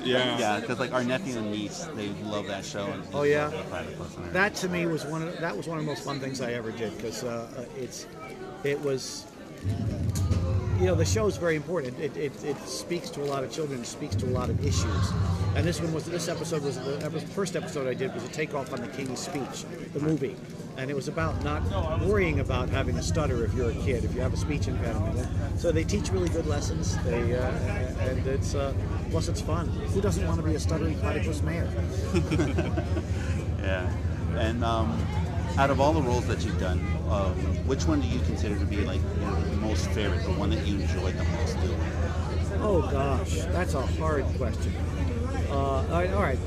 Yeah. 0.04 0.38
yeah, 0.40 0.60
because 0.60 0.80
like 0.80 0.94
our 0.94 1.04
nephew 1.04 1.38
and 1.38 1.52
niece, 1.52 1.88
they 1.96 2.08
love 2.24 2.48
that 2.48 2.64
show. 2.66 2.86
And 2.88 3.04
Oh, 3.14 3.24
yeah? 3.24 3.50
the 3.50 3.58
platypus 3.64 4.16
and 4.18 4.32
That 4.34 4.56
to 4.56 4.70
me 4.70 4.86
was 4.86 5.06
one 5.06 5.22
of 5.28 5.38
that 5.40 5.56
was 5.56 5.68
one 5.68 5.78
of 5.78 5.84
the 5.86 5.90
most 5.90 6.04
fun 6.04 6.20
things 6.20 6.42
I 6.42 6.54
ever 6.54 6.72
did 6.72 6.96
because 6.98 7.24
uh, 7.24 7.48
uh, 7.58 7.64
it's 7.78 8.08
it 8.64 8.80
was 8.82 9.26
you 10.80 10.86
know 10.86 10.96
the 10.96 11.06
show 11.06 11.28
is 11.28 11.38
very 11.38 11.56
important. 11.56 12.00
It, 12.00 12.16
it, 12.16 12.44
it 12.44 12.58
speaks 12.68 13.10
to 13.12 13.22
a 13.22 13.26
lot 13.26 13.44
of 13.44 13.52
children. 13.52 13.82
It 13.82 13.86
speaks 13.86 14.16
to 14.18 14.26
a 14.26 14.34
lot 14.34 14.50
of 14.50 14.66
issues. 14.66 15.12
And 15.56 15.66
this 15.66 15.82
one 15.82 15.94
was 15.94 16.06
this 16.06 16.28
episode 16.28 16.64
was 16.64 16.78
the 16.78 17.10
first 17.34 17.56
episode 17.56 17.88
I 17.88 17.94
did 17.94 18.14
was 18.14 18.24
a 18.24 18.30
takeoff 18.30 18.72
on 18.72 18.82
the 18.82 18.88
King's 18.88 19.20
Speech, 19.20 19.66
the 19.94 20.00
movie, 20.00 20.36
and 20.78 20.90
it 20.90 20.96
was 20.96 21.08
about 21.08 21.44
not 21.44 21.62
worrying 22.02 22.40
about 22.40 22.70
having 22.70 22.98
a 22.98 23.04
stutter 23.04 23.44
if 23.44 23.54
you're 23.54 23.72
a 23.72 23.76
kid, 23.76 24.06
if 24.06 24.16
you 24.16 24.22
have 24.22 24.34
a 24.34 24.38
speech 24.38 24.68
impediment. 24.68 25.28
So 25.58 25.72
they 25.72 25.84
teach 25.84 26.12
really 26.12 26.30
good 26.30 26.46
lessons. 26.46 26.98
They 27.04 27.36
uh, 27.36 27.52
and 28.02 28.26
it's 28.26 28.56
uh, 28.56 28.74
plus 29.12 29.28
it's 29.28 29.42
fun. 29.42 29.68
Who 29.68 30.02
doesn't 30.02 30.26
want 30.26 30.40
to 30.40 30.46
be 30.46 30.56
a 30.56 30.60
stuttering 30.60 30.98
platypus 31.00 31.42
mayor? 31.42 31.70
Yeah. 33.62 33.92
And 34.36 34.64
um, 34.64 35.06
out 35.58 35.70
of 35.70 35.80
all 35.80 35.94
the 35.94 36.02
roles 36.02 36.26
that 36.28 36.44
you've 36.46 36.60
done, 36.60 36.80
um, 37.10 37.34
which 37.68 37.86
one 37.86 38.02
do 38.02 38.08
you 38.08 38.20
consider 38.22 38.58
to 38.58 38.66
be 38.66 38.78
like 38.78 39.02
you 39.16 39.26
know, 39.26 39.42
the 39.42 39.56
most 39.58 39.90
favorite, 39.92 40.24
the 40.24 40.32
one 40.32 40.50
that 40.50 40.66
you 40.66 40.80
enjoyed 40.80 41.16
the 41.18 41.24
most 41.24 41.60
doing? 41.62 41.80
Oh 42.62 42.82
gosh, 42.92 43.34
that's 43.52 43.74
a 43.74 43.82
hard 43.82 44.26
question. 44.38 44.74
Uh, 45.50 45.56
all 45.56 45.88
right, 45.90 46.12
all 46.12 46.22
right. 46.22 46.40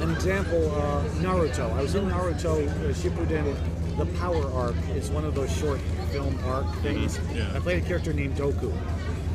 An 0.00 0.10
example, 0.10 0.70
uh, 0.74 1.02
Naruto. 1.20 1.72
I 1.72 1.82
was 1.82 1.94
in 1.94 2.08
Naruto 2.08 2.68
uh, 2.68 2.92
Shippuden. 2.92 3.56
The 3.96 4.06
Power 4.18 4.52
Arc 4.52 4.76
is 4.90 5.10
one 5.10 5.24
of 5.24 5.34
those 5.34 5.50
short 5.56 5.80
film 6.10 6.38
arc 6.44 6.66
things. 6.82 7.18
Yeah. 7.34 7.50
I 7.54 7.60
played 7.60 7.82
a 7.82 7.86
character 7.86 8.12
named 8.12 8.36
Doku, 8.36 8.70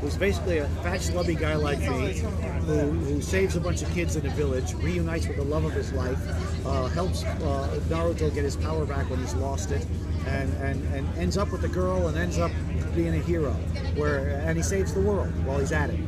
who's 0.02 0.18
basically 0.18 0.58
a 0.58 0.68
fat, 0.84 1.00
schlubby 1.00 1.40
guy 1.40 1.56
like 1.56 1.80
me, 1.80 2.18
who, 2.66 2.90
who 2.90 3.22
saves 3.22 3.56
a 3.56 3.62
bunch 3.62 3.82
of 3.82 3.92
kids 3.92 4.16
in 4.16 4.26
a 4.26 4.30
village, 4.32 4.74
reunites 4.76 5.28
with 5.28 5.38
the 5.38 5.44
love 5.44 5.64
of 5.64 5.74
his 5.74 5.94
life, 5.94 6.20
uh, 6.66 6.88
helps 6.88 7.24
uh, 7.24 7.80
Naruto 7.88 8.34
get 8.34 8.44
his 8.44 8.56
power 8.56 8.86
back 8.86 9.10
when 9.10 9.20
he's 9.20 9.36
lost 9.36 9.72
it, 9.72 9.86
and, 10.28 10.52
and, 10.56 10.94
and 10.94 11.18
ends 11.18 11.38
up 11.38 11.52
with 11.52 11.62
the 11.62 11.70
girl 11.70 12.08
and 12.08 12.18
ends 12.18 12.40
up 12.40 12.52
being 12.96 13.14
a 13.16 13.20
hero. 13.20 13.52
Where 13.96 14.42
and 14.46 14.58
he 14.58 14.64
saves 14.64 14.94
the 14.94 15.02
world 15.02 15.32
while 15.46 15.60
he's 15.60 15.72
at 15.72 15.90
it. 15.90 16.00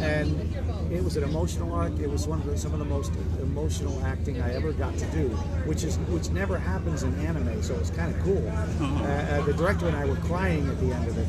And 0.00 0.92
it 0.92 1.04
was 1.04 1.16
an 1.16 1.24
emotional 1.24 1.74
arc. 1.74 1.98
It 1.98 2.08
was 2.08 2.26
one 2.26 2.40
of 2.40 2.46
the, 2.46 2.56
some 2.56 2.72
of 2.72 2.78
the 2.78 2.84
most 2.84 3.12
emotional 3.40 4.02
acting 4.04 4.40
I 4.40 4.54
ever 4.54 4.72
got 4.72 4.96
to 4.96 5.04
do, 5.06 5.28
which 5.66 5.84
is 5.84 5.98
which 6.08 6.30
never 6.30 6.58
happens 6.58 7.02
in 7.02 7.14
anime. 7.26 7.62
So 7.62 7.74
it's 7.74 7.90
kind 7.90 8.14
of 8.14 8.22
cool. 8.22 8.48
Uh, 8.48 9.04
uh, 9.04 9.42
the 9.42 9.52
director 9.52 9.86
and 9.86 9.96
I 9.96 10.06
were 10.06 10.16
crying 10.16 10.66
at 10.68 10.80
the 10.80 10.92
end 10.92 11.08
of 11.08 11.18
it, 11.18 11.28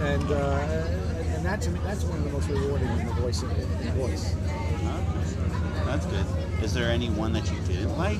and 0.00 0.30
uh, 0.32 1.15
and 1.15 1.15
that 1.46 1.60
to 1.60 1.70
me 1.70 1.78
that's 1.84 2.02
one 2.04 2.18
of 2.18 2.24
the 2.24 2.30
most 2.30 2.48
rewarding 2.48 2.88
in 2.88 3.06
the 3.06 3.12
voice 3.14 3.42
in 3.42 3.48
the 3.48 3.92
voice. 3.92 4.34
Okay. 4.34 5.84
That's 5.84 6.06
good. 6.06 6.26
Is 6.62 6.74
there 6.74 6.90
any 6.90 7.08
one 7.10 7.32
that 7.34 7.48
you 7.50 7.58
didn't 7.60 7.96
like? 7.96 8.18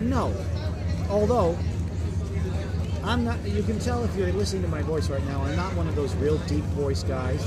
No, 0.00 0.34
although 1.08 1.56
I'm 3.04 3.24
not. 3.24 3.42
You 3.46 3.62
can 3.62 3.78
tell 3.78 4.02
if 4.04 4.14
you're 4.16 4.32
listening 4.32 4.62
to 4.62 4.68
my 4.68 4.82
voice 4.82 5.08
right 5.08 5.24
now. 5.26 5.42
I'm 5.42 5.56
not 5.56 5.72
one 5.74 5.86
of 5.86 5.94
those 5.94 6.14
real 6.16 6.38
deep 6.48 6.64
voice 6.74 7.02
guys. 7.04 7.40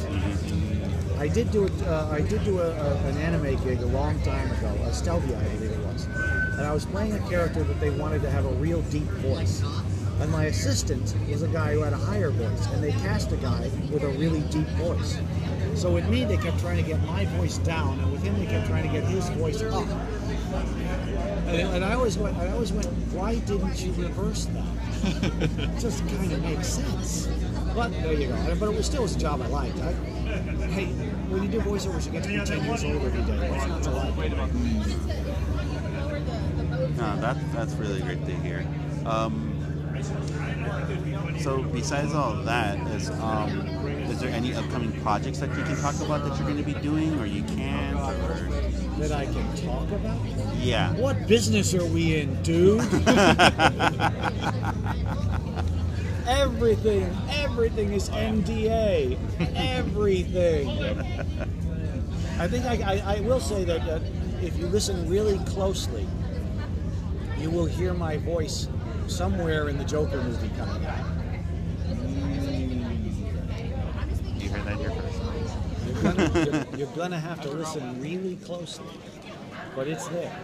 I 1.19 1.27
did 1.27 1.51
do 1.51 1.65
it. 1.65 1.83
Uh, 1.83 2.09
I 2.11 2.21
did 2.21 2.43
do 2.45 2.59
a, 2.59 2.71
a, 2.71 2.95
an 3.07 3.17
anime 3.17 3.61
gig 3.63 3.81
a 3.81 3.85
long 3.87 4.19
time 4.21 4.49
ago, 4.51 4.73
a 4.83 4.89
Stellvia, 4.89 5.37
I 5.37 5.55
believe 5.55 5.71
it 5.71 5.85
was, 5.85 6.05
and 6.05 6.61
I 6.61 6.73
was 6.73 6.85
playing 6.85 7.13
a 7.13 7.29
character 7.29 7.63
that 7.63 7.79
they 7.79 7.91
wanted 7.91 8.21
to 8.23 8.29
have 8.29 8.45
a 8.45 8.53
real 8.53 8.81
deep 8.83 9.03
voice. 9.03 9.61
And 10.23 10.31
my 10.31 10.45
assistant 10.45 11.13
was 11.29 11.41
a 11.41 11.49
guy 11.49 11.73
who 11.73 11.81
had 11.81 11.91
a 11.91 11.97
higher 11.97 12.29
voice, 12.29 12.65
and 12.67 12.81
they 12.81 12.91
cast 12.91 13.33
a 13.33 13.35
guy 13.35 13.69
with 13.91 14.03
a 14.03 14.09
really 14.11 14.39
deep 14.43 14.67
voice. 14.79 15.19
So 15.75 15.91
with 15.91 16.07
me, 16.07 16.23
they 16.23 16.37
kept 16.37 16.59
trying 16.61 16.77
to 16.77 16.89
get 16.89 17.03
my 17.03 17.25
voice 17.35 17.57
down, 17.57 17.99
and 17.99 18.09
with 18.09 18.23
him, 18.23 18.39
they 18.39 18.45
kept 18.45 18.67
trying 18.67 18.87
to 18.87 18.89
get 18.89 19.03
his 19.03 19.27
voice 19.31 19.61
up. 19.61 19.85
And, 21.47 21.75
and 21.75 21.83
I 21.83 21.95
always 21.95 22.17
went, 22.17 22.37
I 22.37 22.49
always 22.53 22.71
went, 22.71 22.85
why 23.11 23.35
didn't 23.39 23.81
you 23.81 23.91
reverse 24.01 24.45
that? 24.45 25.43
it 25.59 25.77
just 25.81 26.07
kind 26.07 26.31
of 26.31 26.41
makes 26.41 26.69
sense. 26.69 27.27
But 27.75 27.91
there 27.91 28.13
you 28.13 28.27
go. 28.27 28.55
But 28.57 28.69
it 28.69 28.77
was 28.77 28.85
still 28.85 29.01
was 29.01 29.17
a 29.17 29.19
job 29.19 29.41
I 29.41 29.47
liked. 29.47 29.77
I, 29.79 29.91
hey, 30.67 30.85
when 31.27 31.43
you 31.43 31.49
do 31.49 31.59
voiceovers, 31.59 32.05
you 32.05 32.13
get 32.13 32.23
to 32.23 32.29
be 32.29 32.37
10 32.37 32.63
years 32.63 32.83
old 32.85 33.03
every 33.03 33.23
day. 33.23 33.51
What's 33.51 33.67
not 33.67 33.83
to 33.83 33.91
like? 33.91 34.15
No, 36.95 37.19
that 37.19 37.37
that's 37.51 37.73
really 37.73 38.01
great 38.01 38.25
to 38.25 38.35
hear. 38.35 38.65
Um, 39.05 39.52
So 41.41 41.61
besides 41.63 42.13
all 42.13 42.31
of 42.31 42.45
that, 42.45 42.77
is 42.87 43.09
um, 43.09 43.49
is 44.09 44.19
there 44.19 44.29
any 44.29 44.53
upcoming 44.53 44.91
projects 45.01 45.39
that 45.39 45.49
you 45.57 45.63
can 45.63 45.75
talk 45.81 45.95
about 46.01 46.23
that 46.23 46.37
you're 46.37 46.47
going 46.47 46.57
to 46.57 46.63
be 46.63 46.79
doing, 46.81 47.19
or 47.19 47.25
you 47.25 47.43
can't? 47.43 47.97
Or... 47.97 48.49
That 48.99 49.11
I 49.11 49.25
can 49.25 49.55
talk 49.57 49.89
about? 49.91 50.19
Yeah. 50.57 50.93
What 50.93 51.27
business 51.27 51.73
are 51.73 51.85
we 51.85 52.21
in, 52.21 52.41
dude? 52.43 52.79
everything, 56.27 57.15
everything 57.29 57.93
is 57.93 58.09
NDA. 58.09 59.17
Everything. 59.55 60.69
I 62.39 62.47
think 62.47 62.65
I, 62.65 62.75
I, 62.83 63.15
I 63.17 63.19
will 63.21 63.39
say 63.39 63.63
that 63.65 63.81
uh, 63.81 63.99
if 64.41 64.57
you 64.57 64.67
listen 64.67 65.09
really 65.09 65.39
closely, 65.45 66.07
you 67.37 67.49
will 67.49 67.65
hear 67.65 67.93
my 67.93 68.17
voice 68.17 68.67
somewhere 69.07 69.69
in 69.69 69.77
the 69.77 69.83
Joker 69.83 70.21
movie 70.21 70.49
coming 70.57 70.85
out. 70.85 71.05
Mm. 71.87 72.83
You 74.41 74.49
heard 74.49 74.65
that 74.65 74.77
here 74.77 74.91
first. 74.91 75.19
You're 75.85 76.01
gonna, 76.03 76.45
you're, 76.45 76.77
you're 76.77 76.95
gonna 76.95 77.19
have 77.19 77.41
to 77.41 77.49
listen 77.49 78.01
really 78.01 78.37
closely, 78.37 78.85
but 79.75 79.87
it's 79.87 80.07
there. 80.07 80.37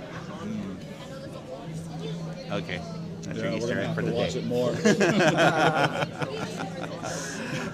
Okay. 2.51 2.81
That's 3.29 3.39
Yeah, 3.39 3.43
your 3.45 3.51
we're 3.53 3.57
Easter 3.57 3.79
egg 3.79 3.95
for 3.95 4.01
the 4.01 4.12
watch 4.12 4.33
day. 4.33 4.39
it 4.39 4.45
more. 4.45 4.71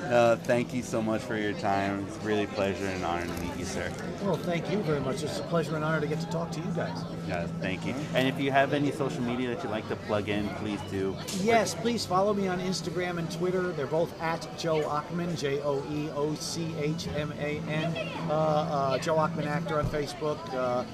Uh, 0.05 0.35
thank 0.35 0.71
you 0.71 0.83
so 0.83 1.01
much 1.01 1.19
for 1.21 1.35
your 1.35 1.53
time. 1.53 2.05
It's 2.07 2.23
really 2.23 2.43
a 2.43 2.47
pleasure 2.49 2.85
and 2.85 3.03
honor 3.03 3.25
to 3.25 3.41
meet 3.41 3.57
you, 3.57 3.65
sir. 3.65 3.91
Well, 4.21 4.37
thank 4.37 4.69
you 4.69 4.77
very 4.83 4.99
much. 4.99 5.23
It's 5.23 5.39
a 5.39 5.43
pleasure 5.43 5.75
and 5.75 5.83
honor 5.83 5.99
to 5.99 6.05
get 6.05 6.19
to 6.19 6.27
talk 6.27 6.51
to 6.51 6.59
you 6.59 6.71
guys. 6.75 6.95
Yeah, 7.27 7.47
thank 7.59 7.87
you. 7.87 7.95
And 8.13 8.27
if 8.27 8.39
you 8.39 8.51
have 8.51 8.73
any 8.73 8.91
social 8.91 9.23
media 9.23 9.49
that 9.55 9.63
you'd 9.63 9.71
like 9.71 9.89
to 9.89 9.95
plug 9.95 10.29
in, 10.29 10.47
please 10.59 10.79
do. 10.91 11.17
Yes, 11.41 11.73
please 11.73 12.05
follow 12.05 12.35
me 12.35 12.47
on 12.47 12.59
Instagram 12.59 13.17
and 13.17 13.29
Twitter. 13.31 13.71
They're 13.71 13.87
both 13.87 14.13
at 14.21 14.47
Joe 14.59 14.81
Ochman, 14.83 15.35
J 15.39 15.59
O 15.63 15.83
E 15.91 16.09
O 16.11 16.35
C 16.35 16.67
H 16.79 17.07
M 17.15 17.33
A 17.39 17.57
N. 17.67 17.95
Uh, 18.29 18.33
uh, 18.33 18.97
Joe 18.99 19.15
Ochman 19.15 19.47
Actor 19.47 19.79
on 19.79 19.87
Facebook. 19.87 20.37
Uh, 20.53 20.85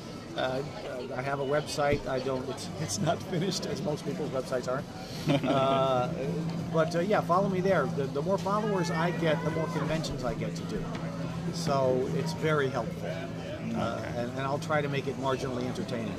uh, 0.42 0.62
I 1.16 1.22
have 1.22 1.40
a 1.40 1.46
website. 1.46 2.06
I 2.08 2.20
don't. 2.20 2.48
It's 2.50 2.70
it's 2.82 3.00
not 3.00 3.22
finished 3.24 3.66
as 3.68 3.82
most 3.82 4.06
people's 4.06 4.32
websites 4.32 4.68
aren't. 4.68 4.86
Uh, 5.52 6.10
but 6.74 6.96
uh, 6.96 7.00
yeah, 7.00 7.22
follow 7.22 7.48
me 7.48 7.62
there. 7.62 7.86
The, 7.86 8.06
the 8.06 8.22
more 8.22 8.40
followers 8.40 8.90
I 8.90 9.12
get, 9.12 9.44
the 9.44 9.52
more 9.52 9.68
conventions 9.68 10.24
I 10.24 10.34
get 10.34 10.56
to 10.56 10.64
do. 10.64 10.84
So 11.54 12.10
it's 12.16 12.34
very 12.34 12.70
helpful, 12.70 13.08
uh, 13.76 14.02
and, 14.18 14.32
and 14.32 14.40
I'll 14.40 14.58
try 14.58 14.82
to 14.82 14.90
make 14.90 15.08
it 15.08 15.16
marginally 15.20 15.66
entertaining. 15.66 16.16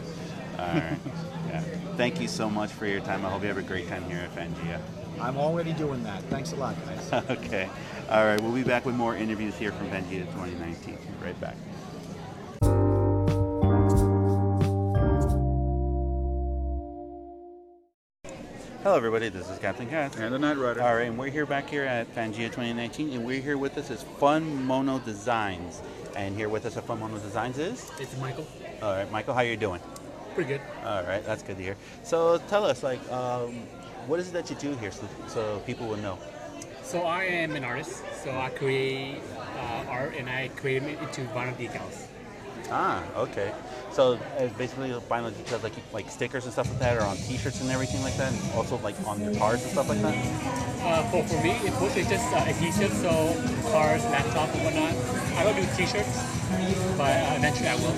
All 0.59 0.67
right. 0.67 0.99
Yeah. 1.49 1.61
Thank 1.97 2.21
you 2.21 2.29
so 2.29 2.49
much 2.49 2.71
for 2.71 2.87
your 2.87 3.01
time. 3.01 3.25
I 3.27 3.31
hope 3.31 3.43
you 3.43 3.49
have 3.49 3.59
a 3.59 3.63
great 3.63 3.89
time 3.89 4.05
here 4.05 4.19
at 4.19 4.35
Fangia. 4.37 4.81
I'm 5.21 5.37
already 5.37 5.73
doing 5.73 6.03
that. 6.05 6.23
Thanks 6.25 6.53
a 6.53 6.57
lot, 6.57 6.77
guys. 6.87 7.25
okay. 7.31 7.69
All 8.11 8.25
right. 8.25 8.41
We'll 8.41 8.53
be 8.53 8.63
back 8.65 8.85
with 8.85 8.95
more 8.95 9.17
interviews 9.17 9.57
here 9.57 9.73
from 9.73 9.89
Fangia 9.89 10.27
2019. 10.33 10.99
Right 11.23 11.41
back. 11.41 11.57
Hello, 18.83 18.97
everybody. 18.97 19.29
This 19.29 19.49
is 19.49 19.61
Captain 19.61 19.89
Cat. 19.89 20.17
and 20.19 20.35
the 20.35 20.39
Night 20.41 20.57
Rider. 20.57 20.83
All 20.83 20.97
right, 20.97 21.07
and 21.07 21.17
we're 21.17 21.31
here 21.31 21.47
back 21.47 21.71
here 21.71 21.85
at 21.85 22.13
Fangia 22.17 22.47
2019, 22.47 23.13
and 23.13 23.25
we're 23.25 23.41
here 23.41 23.57
with 23.57 23.79
us 23.79 23.91
is 23.91 24.03
Fun 24.03 24.65
Mono 24.65 24.99
Designs. 24.99 25.81
And 26.17 26.35
here 26.35 26.49
with 26.49 26.67
us 26.67 26.77
at 26.77 26.85
Fun 26.85 26.99
Mono 26.99 27.17
Designs 27.19 27.59
is? 27.59 27.93
It's 28.01 28.19
Michael. 28.19 28.45
All 28.83 28.97
right, 28.97 29.09
Michael, 29.13 29.35
how 29.35 29.43
are 29.43 29.45
you 29.45 29.57
doing? 29.57 29.81
Pretty 30.35 30.49
good. 30.49 30.61
All 30.85 31.05
right, 31.05 31.25
that's 31.25 31.45
good 31.45 31.59
to 31.59 31.63
hear. 31.63 31.77
So 32.03 32.39
tell 32.49 32.65
us, 32.65 32.83
like, 32.83 32.99
um, 33.13 33.55
what 34.09 34.19
is 34.19 34.31
it 34.31 34.33
that 34.33 34.51
you 34.51 34.57
do 34.57 34.75
here 34.79 34.91
so, 34.91 35.09
so 35.29 35.63
people 35.65 35.87
will 35.87 35.99
know? 35.99 36.19
So 36.83 37.03
I 37.03 37.23
am 37.23 37.55
an 37.55 37.63
artist. 37.63 38.03
So 38.25 38.37
I 38.37 38.51
create 38.51 39.21
uh, 39.39 39.85
art 39.91 40.17
and 40.17 40.29
I 40.29 40.49
create 40.57 40.83
it 40.83 40.99
into 40.99 41.21
vinyl 41.27 41.55
decals. 41.55 42.09
Ah, 42.69 43.05
okay. 43.17 43.53
So 43.93 44.19
uh, 44.39 44.49
basically, 44.57 44.89
vinyl 45.11 45.37
details 45.37 45.63
like 45.63 45.75
like 45.93 46.09
stickers 46.09 46.45
and 46.45 46.53
stuff 46.53 46.69
like 46.71 46.79
that, 46.81 46.97
or 46.97 47.05
on 47.05 47.17
T-shirts 47.17 47.61
and 47.61 47.71
everything 47.71 48.03
like 48.03 48.17
that, 48.17 48.33
and 48.33 48.41
also 48.57 48.79
like 48.79 48.97
on 49.07 49.21
your 49.21 49.35
cars 49.37 49.63
and 49.63 49.71
stuff 49.71 49.89
like 49.89 50.01
that. 50.01 50.17
Uh, 50.81 51.05
for, 51.11 51.23
for 51.29 51.43
me, 51.45 51.51
it 51.61 51.73
mostly 51.79 52.03
just 52.05 52.25
uh, 52.33 52.49
adhesive, 52.49 52.93
so 53.05 53.37
cars, 53.71 54.03
laptops, 54.09 54.55
and 54.57 54.65
whatnot. 54.65 54.97
I 55.37 55.45
don't 55.45 55.57
do 55.57 55.69
t-shirts, 55.77 56.25
but 56.97 57.13
uh, 57.13 57.37
eventually 57.37 57.69
I 57.69 57.77
will. 57.77 57.95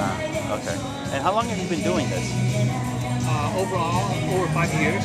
Ah, 0.00 0.56
okay. 0.58 0.76
And 1.12 1.22
how 1.22 1.32
long 1.32 1.46
have 1.46 1.58
you 1.58 1.68
been 1.68 1.84
doing 1.84 2.08
this? 2.08 2.24
Uh, 3.28 3.60
overall, 3.60 4.08
over 4.34 4.48
five 4.52 4.72
years. 4.80 5.04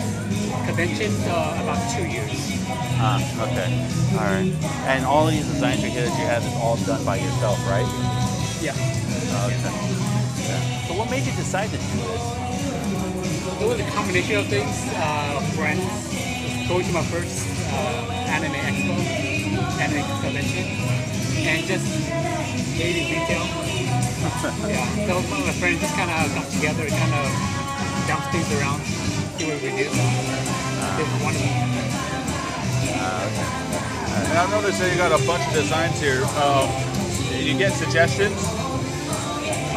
Conventions, 0.66 1.20
uh, 1.28 1.60
about 1.62 1.80
two 1.92 2.08
years. 2.08 2.32
Ah, 3.02 3.20
okay. 3.52 3.68
All 4.16 4.32
right. 4.32 4.48
And 4.88 5.06
all 5.06 5.28
of 5.28 5.34
these 5.34 5.46
designs 5.46 5.84
right 5.84 5.92
here 5.92 6.06
that 6.06 6.20
you 6.20 6.26
have 6.26 6.46
is 6.46 6.56
all 6.56 6.78
done 6.88 7.04
by 7.04 7.18
yourself, 7.18 7.60
right? 7.68 7.88
Yeah. 8.62 8.74
Okay. 9.46 9.79
What 11.00 11.10
made 11.10 11.24
you 11.24 11.32
decide 11.32 11.72
to 11.72 11.78
do 11.80 11.96
this? 12.12 12.24
It 13.64 13.68
was 13.72 13.80
a 13.80 13.88
combination 13.96 14.36
of 14.36 14.48
things. 14.48 14.84
Uh, 15.00 15.40
friends, 15.56 15.80
going 16.68 16.84
to 16.84 16.92
my 16.92 17.04
first 17.08 17.48
uh, 17.72 18.12
anime 18.28 18.52
expo, 18.52 19.00
anime 19.80 20.04
convention, 20.20 20.68
and 21.48 21.64
just 21.64 21.88
hating 22.76 23.16
retail. 23.16 23.48
yeah, 24.68 24.84
so 25.08 25.24
my 25.40 25.56
friends 25.56 25.80
just 25.80 25.96
kind 25.96 26.12
of 26.12 26.36
got 26.36 26.52
together, 26.52 26.84
kind 26.92 27.16
of 27.16 27.32
bounce 28.04 28.28
things 28.36 28.52
around, 28.60 28.84
see 29.40 29.48
what 29.48 29.56
we 29.64 29.72
do. 29.72 29.88
This 29.88 31.08
one 31.24 31.32
of 31.32 31.40
them. 31.40 31.80
And 34.28 34.38
I've 34.38 34.52
noticed 34.52 34.80
that 34.80 34.92
you 34.92 34.98
got 34.98 35.16
a 35.16 35.26
bunch 35.26 35.48
of 35.48 35.54
designs 35.54 35.98
here. 36.02 36.26
Um, 36.44 36.68
you 37.40 37.58
get 37.58 37.72
suggestions. 37.72 38.59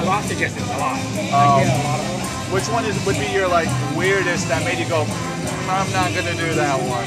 A 0.02 0.04
lot 0.04 0.22
of 0.24 0.28
suggestions, 0.28 0.66
a 0.66 0.78
lot. 0.82 0.98
Um, 1.30 1.62
a 1.62 1.78
lot. 1.86 2.02
Which 2.50 2.66
one 2.68 2.84
is 2.84 2.98
would 3.06 3.16
be 3.16 3.30
your 3.30 3.46
like 3.48 3.70
weirdest 3.96 4.48
that 4.48 4.60
made 4.66 4.78
you 4.82 4.88
go, 4.90 5.06
I'm 5.70 5.86
not 5.94 6.10
gonna 6.12 6.34
do 6.34 6.50
that 6.58 6.76
one. 6.90 7.06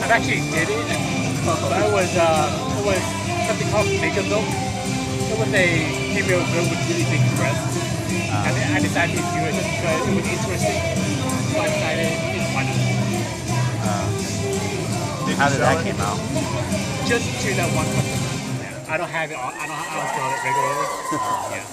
I've 0.00 0.10
actually 0.14 0.46
did 0.54 0.68
it, 0.70 0.78
it 0.78 1.90
was 1.92 2.10
uh, 2.16 2.48
it 2.78 2.84
was 2.86 3.02
something 3.50 3.68
called 3.74 3.88
Makeup 4.00 4.24
Milk. 4.30 4.46
It 4.46 5.36
was 5.42 5.50
a 5.52 5.66
female 6.14 6.44
girl 6.54 6.64
with 6.70 6.80
really 6.88 7.04
big 7.10 7.22
breasts. 7.36 7.74
and 8.14 8.54
I 8.72 8.80
decided 8.80 9.16
to 9.18 9.24
do 9.34 9.40
it 9.42 9.52
just 9.58 9.68
because 9.74 10.00
it 10.06 10.14
was 10.14 10.26
interesting. 10.28 10.78
So 11.50 11.56
I 11.60 11.66
decided 11.66 12.08
it's 12.14 12.48
fun. 12.54 12.66
Did 15.26 15.36
How 15.36 15.48
did 15.48 15.60
that 15.60 15.80
it? 15.80 15.84
came 15.84 16.00
out? 16.00 16.18
Just 17.08 17.26
to 17.42 17.48
that 17.58 17.68
one 17.74 17.86
customer. 17.96 18.23
Yeah. 18.94 19.02
I 19.02 19.06
don't 19.06 19.10
have 19.10 19.30
it. 19.30 19.36
I 19.36 19.66
don't. 19.66 19.74
I 19.74 19.94
don't 19.98 20.12
sell 20.14 20.30
it 20.30 20.40
regularly. 20.44 20.86
yeah. 21.50 21.66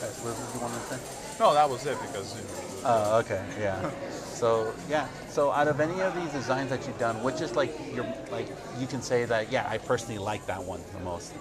That's 0.00 0.18
what 0.20 0.36
did 0.36 0.54
you 0.54 0.60
want 0.60 0.74
to 0.74 0.80
say? 0.80 1.38
No, 1.40 1.54
that 1.54 1.68
was 1.68 1.86
it 1.86 1.98
because 2.00 2.82
Oh, 2.84 3.20
okay, 3.20 3.42
yeah. 3.58 3.90
So 4.10 4.74
yeah, 4.88 5.06
so 5.28 5.50
out 5.50 5.68
of 5.68 5.80
any 5.80 6.00
of 6.02 6.14
these 6.14 6.30
designs 6.32 6.70
that 6.70 6.86
you've 6.86 6.98
done, 6.98 7.22
which 7.22 7.40
is 7.40 7.56
like 7.56 7.72
your 7.94 8.04
like 8.30 8.48
you 8.78 8.86
can 8.86 9.00
say 9.00 9.24
that 9.24 9.50
yeah, 9.50 9.66
I 9.68 9.78
personally 9.78 10.18
like 10.18 10.44
that 10.46 10.62
one 10.62 10.80
the 10.92 11.00
most. 11.00 11.32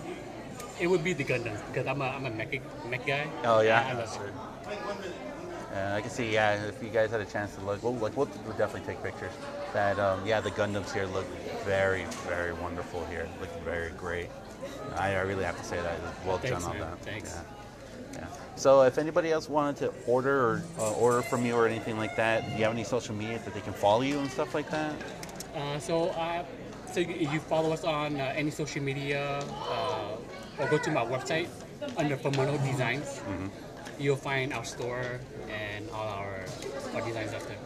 It 0.80 0.88
would 0.88 1.04
be 1.04 1.14
the 1.14 1.26
Gundams 1.26 1.60
because 1.68 1.88
I'm 1.88 2.02
a 2.02 2.06
I'm 2.06 2.26
a 2.26 2.30
mech, 2.30 2.62
mech 2.88 3.06
guy. 3.06 3.28
Oh 3.44 3.62
yeah, 3.62 3.86
I 3.90 3.94
love 3.94 5.06
it. 5.06 5.14
Yeah, 5.74 5.96
I 5.96 6.02
can 6.02 6.10
see. 6.10 6.32
Yeah, 6.32 6.64
if 6.68 6.82
you 6.84 6.90
guys 6.90 7.12
had 7.12 7.22
a 7.22 7.26
chance 7.26 7.56
to 7.56 7.62
look, 7.62 7.82
we'll, 7.82 7.96
like, 7.96 8.16
we'll, 8.18 8.30
we'll 8.46 8.58
definitely 8.58 8.94
take 8.94 9.02
pictures. 9.02 9.32
That 9.74 9.98
um, 10.00 10.26
yeah, 10.26 10.42
the 10.42 10.52
Gundams 10.52 10.94
here 10.94 11.06
look 11.06 11.26
very, 11.64 12.06
very 12.28 12.54
wonderful 12.54 13.06
here. 13.06 13.28
Look 13.40 13.50
very 13.64 13.92
great. 13.92 14.28
I, 14.98 15.16
I 15.16 15.22
really 15.22 15.44
have 15.44 15.58
to 15.58 15.64
say 15.64 15.78
that. 15.82 16.00
Well 16.26 16.38
Thanks, 16.38 16.64
done 16.64 16.72
on 16.72 16.80
man. 16.80 16.90
that. 16.92 17.00
Thanks. 17.00 17.36
Yeah. 18.14 18.20
yeah. 18.22 18.28
So 18.56 18.82
if 18.84 18.98
anybody 18.98 19.32
else 19.32 19.50
wanted 19.50 19.78
to 19.78 19.94
order 20.08 20.40
or 20.40 20.64
uh, 20.80 20.94
order 20.94 21.22
from 21.22 21.46
you 21.46 21.56
or 21.56 21.68
anything 21.68 21.98
like 21.98 22.16
that, 22.18 22.46
do 22.46 22.58
you 22.58 22.64
have 22.64 22.74
any 22.74 22.84
social 22.84 23.16
media 23.16 23.40
that 23.40 23.54
they 23.54 23.62
can 23.62 23.74
follow 23.74 24.02
you 24.02 24.20
and 24.20 24.30
stuff 24.30 24.54
like 24.54 24.70
that? 24.70 24.94
Uh, 25.56 25.80
so, 25.80 26.10
uh, 26.10 26.44
so 26.92 27.00
you 27.00 27.28
you 27.32 27.40
follow 27.40 27.72
us 27.72 27.84
on 27.84 28.20
uh, 28.20 28.34
any 28.36 28.52
social 28.52 28.82
media, 28.82 29.44
uh, 29.70 30.18
or 30.60 30.68
go 30.70 30.78
to 30.78 30.92
my 30.92 31.06
website 31.06 31.48
under 31.98 32.16
Famono 32.18 32.58
Designs. 32.70 33.20
Mm-hmm. 33.20 33.48
You'll 34.00 34.16
find 34.16 34.54
our 34.54 34.66
store 34.66 35.20
and 35.50 35.90
all 35.92 36.08
our, 36.08 36.46
our 36.96 37.02
designs 37.02 37.34
out 37.34 37.48
there. 37.48 37.58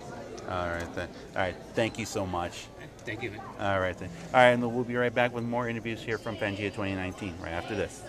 All 0.49 0.69
right 0.69 0.95
then. 0.95 1.09
All 1.35 1.41
right. 1.41 1.55
Thank 1.73 1.97
you 1.97 2.05
so 2.05 2.25
much. 2.25 2.67
Thank 3.05 3.21
you, 3.21 3.31
man. 3.31 3.41
All 3.59 3.79
right 3.79 3.97
then. 3.97 4.09
All 4.33 4.39
right, 4.39 4.49
and 4.49 4.73
we'll 4.73 4.83
be 4.83 4.95
right 4.95 5.13
back 5.13 5.33
with 5.33 5.43
more 5.43 5.69
interviews 5.69 6.01
here 6.01 6.17
from 6.17 6.35
Pangea 6.37 6.73
2019 6.73 7.35
right 7.39 7.51
after 7.51 7.75
this. 7.75 8.03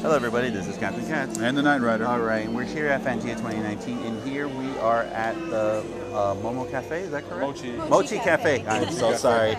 Hello, 0.00 0.16
everybody. 0.16 0.48
This 0.48 0.66
is 0.66 0.78
Captain 0.78 1.04
Cat. 1.06 1.38
And 1.38 1.56
the 1.56 1.62
Night 1.62 1.80
Rider. 1.80 2.06
All 2.06 2.20
right, 2.20 2.50
we're 2.50 2.64
here 2.64 2.88
at 2.88 3.02
Fangia 3.02 3.36
2019, 3.36 3.98
and 3.98 4.28
here 4.28 4.48
we 4.48 4.78
are 4.78 5.02
at 5.04 5.34
the 5.50 5.84
uh, 6.12 6.34
Momo 6.36 6.70
Cafe. 6.70 7.02
Is 7.02 7.10
that 7.10 7.28
correct? 7.28 7.40
Mochi. 7.40 7.72
Mochi, 7.72 7.90
Mochi 7.90 8.16
Cafe. 8.18 8.60
Cafe. 8.60 8.86
I'm 8.86 8.92
so 8.92 9.14
sorry. 9.14 9.56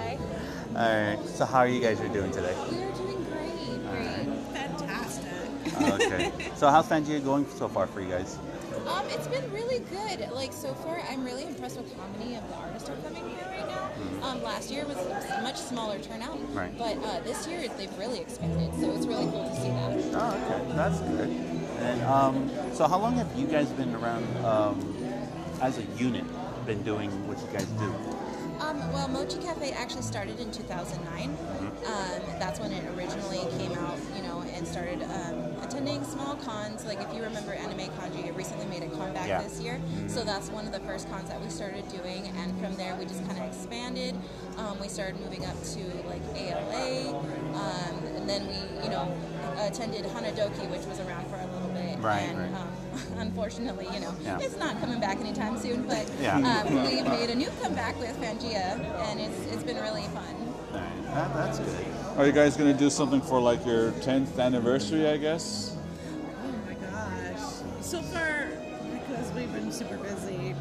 All 0.76 0.82
right. 0.82 1.18
So, 1.26 1.46
how 1.46 1.60
are 1.60 1.68
you 1.70 1.80
guys 1.80 2.02
are 2.02 2.08
doing 2.10 2.32
today? 2.32 2.54
We 2.70 2.84
are 2.84 2.92
doing 2.92 3.24
great. 3.32 3.80
Great. 3.90 4.38
Fantastic. 4.54 5.32
Okay. 5.82 6.32
so, 6.56 6.70
how's 6.70 6.88
Fangia 6.88 7.24
going 7.24 7.48
so 7.50 7.70
far 7.70 7.88
for 7.88 8.02
you 8.02 8.10
guys? 8.10 8.38
Um, 8.86 9.06
it's 9.08 9.28
been 9.28 9.50
really 9.54 9.80
good. 9.80 10.30
Like 10.32 10.52
so 10.52 10.74
far, 10.74 11.02
I'm 11.10 11.24
really 11.24 11.44
impressed 11.46 11.78
with 11.78 11.96
how 11.96 12.08
many 12.20 12.36
of 12.36 12.46
the 12.50 12.56
artists 12.56 12.90
are 12.90 12.96
coming 12.98 13.30
here 13.30 13.48
right 13.50 13.68
now. 13.68 13.90
Um, 14.22 14.44
last 14.44 14.70
year 14.70 14.86
was 14.86 14.98
a 14.98 15.42
much 15.42 15.58
smaller 15.58 15.98
turnout, 16.00 16.38
Right. 16.54 16.78
but 16.78 16.98
uh, 16.98 17.22
this 17.22 17.48
year 17.48 17.68
they've 17.78 17.98
really 17.98 18.20
expanded. 18.20 18.74
So 18.80 18.92
it's 18.96 19.06
really 19.08 19.26
cool 19.32 19.48
to 19.50 19.56
see 19.56 19.70
that. 19.70 20.22
Oh, 20.22 20.62
okay. 20.62 20.76
That's 20.76 21.00
good. 21.00 21.30
And 21.80 22.02
um, 22.04 22.52
so, 22.74 22.88
how 22.88 23.00
long 23.00 23.16
have 23.16 23.34
you 23.36 23.48
guys 23.48 23.70
been 23.72 23.96
around 23.96 24.26
um, 24.46 24.98
as 25.62 25.78
a 25.78 25.84
unit? 25.98 26.26
Been 26.66 26.84
doing 26.84 27.12
what 27.28 27.40
you 27.40 27.48
guys 27.54 27.66
do? 27.78 28.15
Um, 28.82 28.92
well, 28.94 29.08
Mochi 29.08 29.38
Cafe 29.40 29.72
actually 29.72 30.02
started 30.02 30.40
in 30.40 30.52
2009. 30.52 31.30
Um, 31.86 32.22
that's 32.40 32.60
when 32.60 32.72
it 32.72 32.84
originally 32.98 33.40
came 33.58 33.72
out, 33.80 33.98
you 34.16 34.22
know, 34.24 34.42
and 34.54 34.68
started 34.68 35.02
um, 35.04 35.54
attending 35.64 36.04
small 36.04 36.36
cons. 36.36 36.86
Like 36.86 37.00
if 37.02 37.14
you 37.14 37.22
remember 37.24 37.54
Anime 37.54 37.90
Conji, 38.00 38.26
it 38.28 38.36
recently 38.36 38.66
made 38.66 38.84
a 38.84 38.90
comeback 38.96 39.28
Yeah. 39.28 39.42
this 39.42 39.60
year. 39.62 39.80
So 40.08 40.24
that's 40.24 40.50
one 40.50 40.66
of 40.66 40.72
the 40.74 40.80
first 40.82 41.10
cons 41.10 41.30
that 41.30 41.40
we 41.42 41.50
started 41.50 41.88
doing, 41.90 42.28
and 42.38 42.60
from 42.60 42.76
there 42.76 42.96
we 42.96 43.06
just 43.06 43.26
kind 43.28 43.38
of 43.40 43.46
expanded. 43.48 44.16
Um, 44.58 44.80
we 44.80 44.88
started 44.88 45.20
moving 45.22 45.46
up 45.46 45.56
to 45.76 45.80
like 46.08 46.22
ALA, 46.36 47.16
um, 47.54 48.04
and 48.16 48.28
then 48.30 48.48
we, 48.48 48.84
you 48.84 48.90
know, 48.90 49.12
attended 49.60 50.06
Hanadoki, 50.06 50.70
which 50.70 50.86
was 50.86 51.00
around 51.00 51.28
for 51.28 51.36
a 51.38 51.46
little 51.46 51.70
bit. 51.70 51.95
Right, 52.06 52.30
and, 52.30 52.54
right. 52.54 52.62
Um, 52.62 53.18
unfortunately, 53.18 53.88
you 53.92 54.00
know, 54.00 54.14
Yeah. 54.24 54.38
it's 54.40 54.58
not 54.58 54.80
coming 54.80 55.00
back 55.00 55.18
anytime 55.20 55.58
soon. 55.58 55.88
But 55.88 56.10
Yeah. 56.22 56.38
um, 56.38 56.74
we 56.88 56.98
have 56.98 57.08
made 57.08 57.30
a 57.32 57.36
new 57.36 57.50
comeback 57.62 58.00
with 58.00 58.16
Fangia, 58.22 58.78
and 59.10 59.20
it's 59.20 59.40
it's 59.52 59.64
been 59.64 59.78
really 59.78 60.04
fun. 60.14 60.36
All 60.74 60.80
right. 60.80 61.04
That, 61.16 61.34
that's 61.34 61.60
good. 61.60 61.86
Are 62.18 62.26
you 62.26 62.32
guys 62.32 62.56
going 62.56 62.72
to 62.72 62.78
do 62.78 62.90
something 62.90 63.22
for 63.22 63.42
like 63.42 63.66
your 63.66 63.92
10th 63.92 64.40
anniversary, 64.40 65.08
I 65.08 65.18
guess? 65.18 65.76
Oh 66.46 66.52
my 66.68 66.74
gosh. 66.76 67.42
So 67.82 68.02
far, 68.04 68.50
because 68.92 69.32
we've 69.34 69.52
been 69.52 69.72
super 69.72 69.98
busy, 69.98 70.56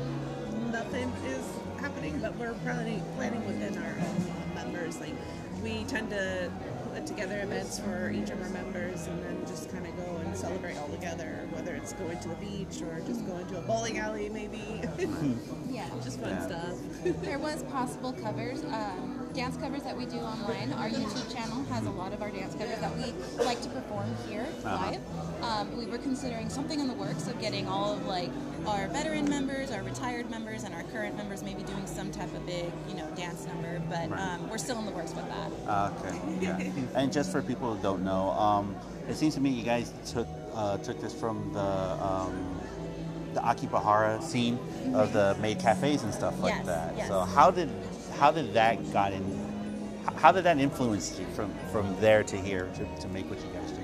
nothing 0.73 1.13
is 1.27 1.45
happening, 1.81 2.19
but 2.21 2.35
we're 2.37 2.55
planning, 2.65 3.03
planning 3.17 3.45
within 3.47 3.77
our 3.79 3.95
own 4.01 4.55
members. 4.55 4.99
Like, 5.01 5.15
we 5.63 5.85
tend 5.85 6.11
to 6.11 6.51
put 6.95 7.07
together 7.07 7.41
events 7.43 7.81
for 7.81 8.11
each 8.11 8.31
of 8.31 8.41
our 8.41 8.49
members 8.51 9.07
and 9.09 9.21
then 9.25 9.37
just 9.49 9.69
kind 9.73 9.85
of 9.85 9.97
go 9.97 10.17
and 10.25 10.37
celebrate 10.37 10.77
all 10.77 10.89
together, 10.89 11.41
whether 11.51 11.75
it's 11.75 11.93
going 11.95 12.19
to 12.21 12.29
the 12.29 12.37
beach 12.37 12.81
or 12.83 13.01
just 13.01 13.27
going 13.27 13.45
to 13.49 13.59
a 13.59 13.61
bowling 13.63 13.99
alley, 13.99 14.29
maybe. 14.29 14.63
Yeah. 15.69 15.89
just 16.05 16.21
fun 16.21 16.31
Yeah. 16.31 16.47
stuff. 16.47 16.75
There 17.23 17.39
was 17.41 17.65
possible 17.65 18.13
covers, 18.13 18.63
um, 18.67 19.29
dance 19.35 19.57
covers 19.57 19.83
that 19.83 19.97
we 19.97 20.07
do 20.07 20.19
online. 20.19 20.73
Our 20.75 20.89
YouTube 20.89 21.35
channel 21.35 21.65
has 21.65 21.85
a 21.85 21.91
lot 21.91 22.13
of 22.13 22.23
our 22.23 22.31
dance 22.31 22.55
covers 22.55 22.79
that 22.79 22.97
we 22.97 23.13
like 23.45 23.61
to 23.63 23.69
perform 23.71 24.15
here 24.29 24.47
Uh-huh. 24.65 24.93
live. 24.93 25.01
Um, 25.43 25.77
we 25.77 25.87
were 25.87 25.99
considering 25.99 26.49
something 26.49 26.79
in 26.79 26.87
the 26.87 26.95
works 26.95 27.27
of 27.27 27.41
getting 27.41 27.67
all 27.67 27.95
of 27.95 28.07
like 28.07 28.31
our 28.66 28.88
veteran 28.88 29.29
members, 29.29 29.70
our 29.70 29.83
retired 29.83 30.31
members, 30.31 30.64
and 30.64 30.74
our 30.74 30.83
current 30.85 31.16
members 31.16 31.42
maybe 31.42 31.62
doing 31.62 31.87
some 31.87 32.11
type 32.11 32.33
of 32.35 32.44
big, 32.46 32.66
you 32.88 32.94
know, 32.94 33.07
dance 33.16 33.46
number. 33.46 33.81
But 33.88 34.11
Right. 34.11 34.20
um, 34.20 34.48
we're 34.48 34.59
still 34.59 34.79
in 34.79 34.87
the 34.87 34.92
works 34.92 35.14
with 35.14 35.27
that. 35.29 35.92
Okay. 36.05 36.16
Yeah. 36.40 36.59
and 36.94 37.12
just 37.12 37.31
for 37.33 37.42
people 37.42 37.74
who 37.74 37.83
don't 37.83 38.05
know, 38.05 38.31
um, 38.31 38.74
it 39.09 39.14
seems 39.16 39.35
to 39.35 39.40
me 39.40 39.50
you 39.50 39.64
guys 39.64 39.92
took 40.07 40.27
uh, 40.55 40.79
took 40.79 41.00
this 41.00 41.12
from 41.12 41.53
the 41.53 41.61
um, 41.61 42.61
the 43.35 43.40
Akibahara 43.40 44.22
scene 44.22 44.59
of 44.94 45.12
the 45.12 45.37
maid 45.40 45.59
cafes 45.59 46.05
and 46.05 46.14
stuff 46.14 46.38
like 46.40 46.55
Yes, 46.55 46.66
that. 46.66 46.94
yes. 46.96 47.09
So 47.09 47.20
how 47.20 47.50
did 47.50 47.68
how 48.18 48.31
did 48.31 48.55
that 48.55 48.92
got 48.92 49.12
in? 49.12 49.22
How 50.16 50.31
did 50.33 50.44
that 50.44 50.59
influence 50.59 51.18
you 51.18 51.27
from 51.35 51.53
from 51.72 51.96
there 52.00 52.22
to 52.22 52.37
here 52.37 52.68
to, 52.77 53.00
to 53.03 53.09
make 53.09 53.29
what 53.29 53.38
you 53.40 53.48
guys 53.53 53.72
do? 53.72 53.81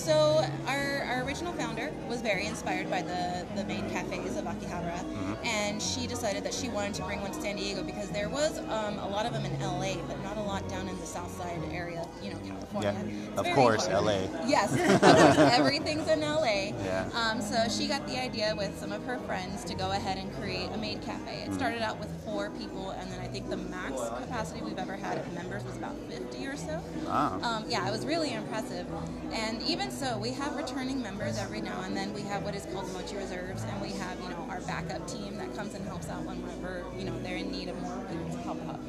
So 0.00 0.42
our, 0.66 1.04
our 1.10 1.24
original 1.24 1.52
founder 1.52 1.92
was 2.08 2.22
very 2.22 2.46
inspired 2.46 2.88
by 2.88 3.02
the, 3.02 3.46
the 3.54 3.64
main 3.64 3.88
cafes 3.90 4.38
of 4.38 4.46
Akihabara, 4.46 5.04
and 5.44 5.80
she 5.80 6.06
decided 6.06 6.42
that 6.44 6.54
she 6.54 6.70
wanted 6.70 6.94
to 6.94 7.02
bring 7.02 7.20
one 7.20 7.32
to 7.32 7.40
San 7.40 7.56
Diego 7.56 7.82
because 7.82 8.08
there 8.08 8.30
was 8.30 8.60
um, 8.70 8.98
a 8.98 9.06
lot 9.06 9.26
of 9.26 9.34
them 9.34 9.44
in 9.44 9.60
LA, 9.60 9.96
but 10.08 10.18
not 10.22 10.38
a 10.38 10.40
lot 10.40 10.66
down 10.70 10.88
in 10.88 10.98
the 11.00 11.06
South 11.06 11.30
Side 11.36 11.60
area, 11.70 12.06
you 12.22 12.30
know, 12.30 12.38
California. 12.46 12.94
Yeah, 13.06 13.40
of 13.40 13.54
course, 13.54 13.88
far. 13.88 14.00
LA. 14.00 14.20
Yes, 14.46 14.74
everything's 15.58 16.08
in 16.08 16.22
LA. 16.22 16.72
Yeah. 16.82 17.10
Um, 17.14 17.42
so 17.42 17.68
she 17.68 17.86
got 17.86 18.06
the 18.06 18.18
idea 18.18 18.54
with 18.56 18.78
some 18.78 18.92
of 18.92 19.04
her 19.04 19.18
friends 19.18 19.64
to 19.64 19.74
go 19.74 19.90
ahead 19.90 20.16
and 20.16 20.34
create 20.36 20.70
a 20.72 20.78
maid 20.78 21.02
cafe. 21.02 21.44
It 21.46 21.52
started 21.52 21.82
out 21.82 21.98
with 21.98 22.08
four 22.24 22.48
people, 22.50 22.92
and 22.92 23.12
then 23.12 23.20
I 23.20 23.26
think 23.26 23.50
the 23.50 23.58
max 23.58 24.00
capacity 24.22 24.62
we've 24.62 24.78
ever 24.78 24.96
had 24.96 25.18
of 25.18 25.32
members 25.34 25.62
was 25.64 25.76
about 25.76 25.96
50 26.08 26.46
or 26.46 26.56
so. 26.56 26.80
Wow. 27.04 27.38
Um, 27.42 27.64
yeah, 27.68 27.86
it 27.86 27.90
was 27.90 28.06
really 28.06 28.32
impressive. 28.32 28.86
And 29.32 29.62
even 29.62 29.89
so, 29.90 30.16
we 30.18 30.30
have 30.32 30.56
returning 30.56 31.02
members 31.02 31.38
every 31.38 31.60
now 31.60 31.82
and 31.82 31.96
then. 31.96 32.12
We 32.14 32.22
have 32.22 32.44
what 32.44 32.54
is 32.54 32.66
called 32.72 32.92
Mochi 32.92 33.16
Reserves, 33.16 33.64
and 33.64 33.80
we 33.80 33.90
have, 33.90 34.20
you 34.20 34.28
know, 34.28 34.46
our 34.48 34.60
backup 34.60 35.06
team 35.08 35.36
that 35.38 35.54
comes 35.56 35.74
and 35.74 35.84
helps 35.86 36.08
out 36.08 36.22
whenever, 36.24 36.84
you 36.96 37.04
know, 37.04 37.18
they're 37.22 37.36
in 37.36 37.50
need 37.50 37.68
of 37.68 37.80
more 37.82 37.96
people 38.08 38.30
to 38.30 38.38
help 38.38 38.58
out. 38.68 38.80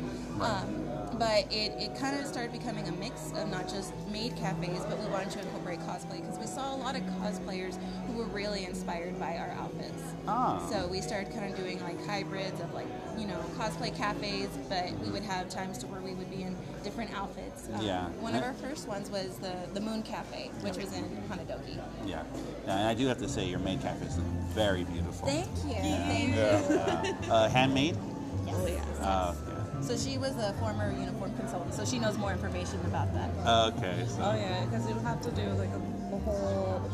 Um, 0.41 0.90
but 1.21 1.45
it, 1.53 1.71
it 1.77 1.95
kind 1.99 2.19
of 2.19 2.25
started 2.25 2.51
becoming 2.51 2.87
a 2.87 2.91
mix 2.93 3.31
of 3.33 3.47
not 3.51 3.69
just 3.69 3.93
maid 4.11 4.35
cafes, 4.37 4.83
but 4.89 4.97
we 4.97 5.05
wanted 5.05 5.29
to 5.29 5.39
incorporate 5.39 5.79
cosplay 5.81 6.19
because 6.19 6.39
we 6.39 6.47
saw 6.47 6.73
a 6.73 6.77
lot 6.77 6.95
of 6.95 7.03
cosplayers 7.21 7.77
who 8.07 8.13
were 8.13 8.25
really 8.25 8.65
inspired 8.65 9.19
by 9.19 9.37
our 9.37 9.51
outfits. 9.51 10.01
Ah. 10.27 10.67
So 10.71 10.87
we 10.87 10.99
started 10.99 11.31
kind 11.31 11.53
of 11.53 11.55
doing 11.55 11.79
like 11.83 12.03
hybrids 12.07 12.59
of 12.59 12.73
like, 12.73 12.87
you 13.19 13.27
know, 13.27 13.37
cosplay 13.55 13.95
cafes, 13.95 14.49
but 14.67 14.97
we 14.97 15.11
would 15.11 15.21
have 15.21 15.47
times 15.47 15.77
to 15.77 15.85
where 15.85 16.01
we 16.01 16.15
would 16.15 16.31
be 16.31 16.41
in 16.41 16.57
different 16.83 17.15
outfits. 17.15 17.69
Um, 17.71 17.85
Yeah. 17.85 18.07
One 18.19 18.33
of 18.33 18.43
our 18.43 18.55
first 18.55 18.87
ones 18.87 19.11
was 19.11 19.37
the, 19.37 19.53
the 19.75 19.79
Moon 19.79 20.01
Cafe, 20.01 20.49
which 20.61 20.77
was 20.77 20.91
in 20.97 21.03
Hanadoki. 21.29 21.79
Yeah. 22.03 22.23
And 22.63 22.87
I 22.87 22.95
do 22.95 23.05
have 23.05 23.19
to 23.19 23.29
say 23.29 23.45
your 23.45 23.59
maid 23.59 23.83
cafes 23.83 24.17
look 24.17 24.25
very 24.55 24.85
beautiful. 24.85 25.27
Thank 25.27 25.55
you. 25.67 25.75
Thank 25.75 26.35
you. 26.35 27.31
Uh, 27.31 27.47
handmade. 27.47 27.95
Oh, 28.53 28.67
yeah. 28.67 28.81
Oh, 29.01 29.50
So 29.81 29.97
she 29.97 30.17
was 30.17 30.37
a 30.37 30.53
former 30.53 30.91
uniform 30.91 31.35
consultant, 31.35 31.73
so 31.73 31.85
she 31.85 31.97
knows 31.97 32.17
more 32.17 32.31
information 32.31 32.79
about 32.85 33.13
that. 33.13 33.29
Okay. 33.73 34.05
So. 34.07 34.21
Oh 34.21 34.35
yeah, 34.35 34.63
because 34.65 34.87
you 34.87 34.95
have 34.99 35.21
to 35.21 35.31
do 35.31 35.43
like 35.53 35.69
a, 35.69 36.15
a 36.15 36.19
whole 36.19 36.91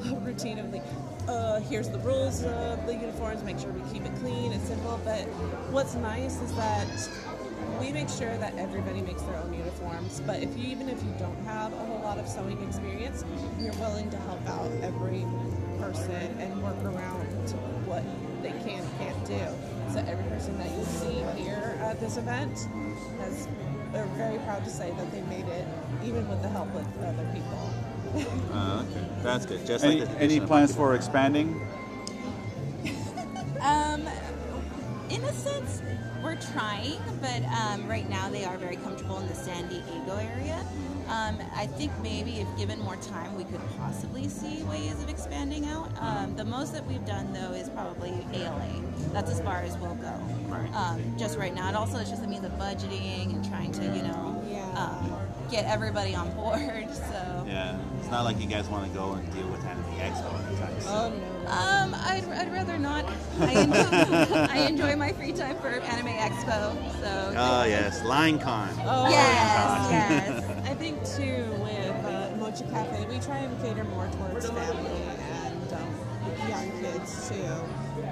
routine 0.22 0.58
of 0.58 0.72
like, 0.72 0.84
uh, 1.28 1.60
here's 1.60 1.88
the 1.88 1.98
rules 1.98 2.44
of 2.44 2.86
the 2.86 2.94
uniforms. 2.94 3.42
Make 3.42 3.58
sure 3.58 3.72
we 3.72 3.82
keep 3.92 4.04
it 4.04 4.14
clean 4.20 4.52
and 4.52 4.62
simple. 4.62 5.00
But 5.04 5.22
what's 5.72 5.94
nice 5.96 6.40
is 6.40 6.54
that 6.54 6.86
we 7.80 7.92
make 7.92 8.08
sure 8.08 8.36
that 8.38 8.56
everybody 8.56 9.02
makes 9.02 9.22
their 9.22 9.36
own 9.36 9.52
uniforms. 9.52 10.20
But 10.24 10.40
if 10.42 10.56
you 10.56 10.68
even 10.68 10.88
if 10.88 11.02
you 11.02 11.12
don't 11.18 11.44
have 11.44 11.72
a 11.72 11.84
whole 11.84 12.00
lot 12.00 12.18
of 12.18 12.28
sewing 12.28 12.62
experience, 12.66 13.24
you're 13.58 13.74
willing 13.74 14.08
to 14.10 14.16
help 14.18 14.46
out 14.48 14.70
every 14.82 15.26
person 15.78 16.36
and 16.38 16.62
work 16.62 16.78
around 16.84 17.26
what 17.86 18.04
they 18.42 18.50
can 18.50 18.84
and 18.84 18.98
can't 18.98 19.24
do. 19.26 19.79
So 19.92 19.98
every 20.06 20.24
person 20.30 20.56
that 20.58 20.70
you 20.70 20.84
see 20.84 21.42
here 21.42 21.76
at 21.80 21.98
this 21.98 22.16
event 22.16 22.56
has 23.18 23.48
they're 23.92 24.06
very 24.16 24.38
proud 24.40 24.62
to 24.64 24.70
say 24.70 24.92
that 24.92 25.10
they 25.10 25.20
made 25.22 25.46
it, 25.46 25.66
even 26.04 26.28
with 26.28 26.42
the 26.42 26.48
help 26.48 26.72
of 26.74 27.02
other 27.02 27.28
people. 27.34 27.70
Uh, 28.52 28.84
okay. 28.88 29.06
That's 29.22 29.46
good. 29.46 29.66
Just 29.66 29.84
Any, 29.84 30.00
like 30.04 30.20
any 30.20 30.40
plans 30.40 30.74
for 30.74 30.94
expanding? 30.94 31.66
Um, 33.60 34.08
in 35.10 35.22
a 35.22 35.32
sense, 35.34 35.82
we're 36.22 36.40
trying, 36.54 36.98
but 37.20 37.42
um, 37.44 37.86
right 37.86 38.08
now 38.08 38.30
they 38.30 38.46
are 38.46 38.56
very 38.56 38.76
comfortable 38.76 39.18
in 39.18 39.28
the 39.28 39.34
San 39.34 39.68
Diego 39.68 40.16
area. 40.16 40.64
Um, 41.10 41.38
I 41.56 41.66
think 41.66 41.90
maybe 42.02 42.38
if 42.38 42.46
given 42.56 42.78
more 42.82 42.94
time, 42.96 43.36
we 43.36 43.42
could 43.44 43.60
possibly 43.78 44.28
see 44.28 44.62
ways 44.62 44.92
of 45.02 45.08
expanding 45.08 45.66
out. 45.66 45.90
Um, 46.00 46.36
the 46.36 46.44
most 46.44 46.72
that 46.72 46.86
we've 46.86 47.04
done, 47.04 47.32
though, 47.32 47.52
is 47.52 47.68
probably 47.70 48.12
ALA. 48.32 48.68
That's 49.12 49.30
as 49.30 49.40
far 49.40 49.56
as 49.62 49.76
we'll 49.78 49.96
go. 49.96 50.14
Right. 50.46 50.70
Um, 50.72 51.02
just 51.18 51.36
right 51.36 51.52
now. 51.54 51.66
And 51.66 51.76
also, 51.76 51.98
it's 51.98 52.10
just 52.10 52.22
a 52.22 52.28
means 52.28 52.44
of 52.44 52.52
budgeting 52.52 53.34
and 53.34 53.44
trying 53.48 53.72
to, 53.72 53.82
you 53.82 54.02
know, 54.02 54.40
Yeah. 54.48 54.62
um, 54.80 55.18
get 55.50 55.64
everybody 55.66 56.14
on 56.14 56.30
board. 56.34 56.60
So. 57.10 57.44
Yeah, 57.46 57.76
it's 57.98 58.10
not 58.10 58.24
like 58.24 58.40
you 58.40 58.46
guys 58.46 58.68
want 58.68 58.86
to 58.90 58.96
go 58.96 59.12
and 59.14 59.32
deal 59.32 59.48
with 59.48 59.64
Anime 59.64 59.84
Expo 59.98 60.46
anytime 60.48 60.80
soon. 60.80 60.92
Oh 60.92 61.08
no. 61.08 61.50
Um, 61.50 61.94
I'd, 61.94 62.24
I'd 62.28 62.52
rather 62.52 62.78
not. 62.78 63.04
I 63.40 63.52
enjoy, 63.62 64.34
I 64.50 64.58
enjoy 64.68 64.96
my 64.96 65.12
free 65.12 65.32
time 65.32 65.56
for 65.56 65.68
Anime 65.68 66.08
Expo, 66.08 66.74
so. 67.00 67.34
Oh 67.36 67.64
yes, 67.64 68.04
Line 68.04 68.38
Con. 68.38 68.68
Oh, 68.84 69.08
yes, 69.08 69.90
yes. 69.90 70.39
Too 71.16 71.44
with 71.62 72.04
uh, 72.04 72.30
Mochi 72.38 72.64
Cafe, 72.70 73.04
we 73.08 73.18
try 73.18 73.38
and 73.38 73.60
cater 73.60 73.82
more 73.84 74.06
towards 74.08 74.48
family 74.48 75.02
and 75.02 75.72
um, 75.72 76.48
young 76.48 76.70
kids 76.80 77.28
too. 77.28 77.42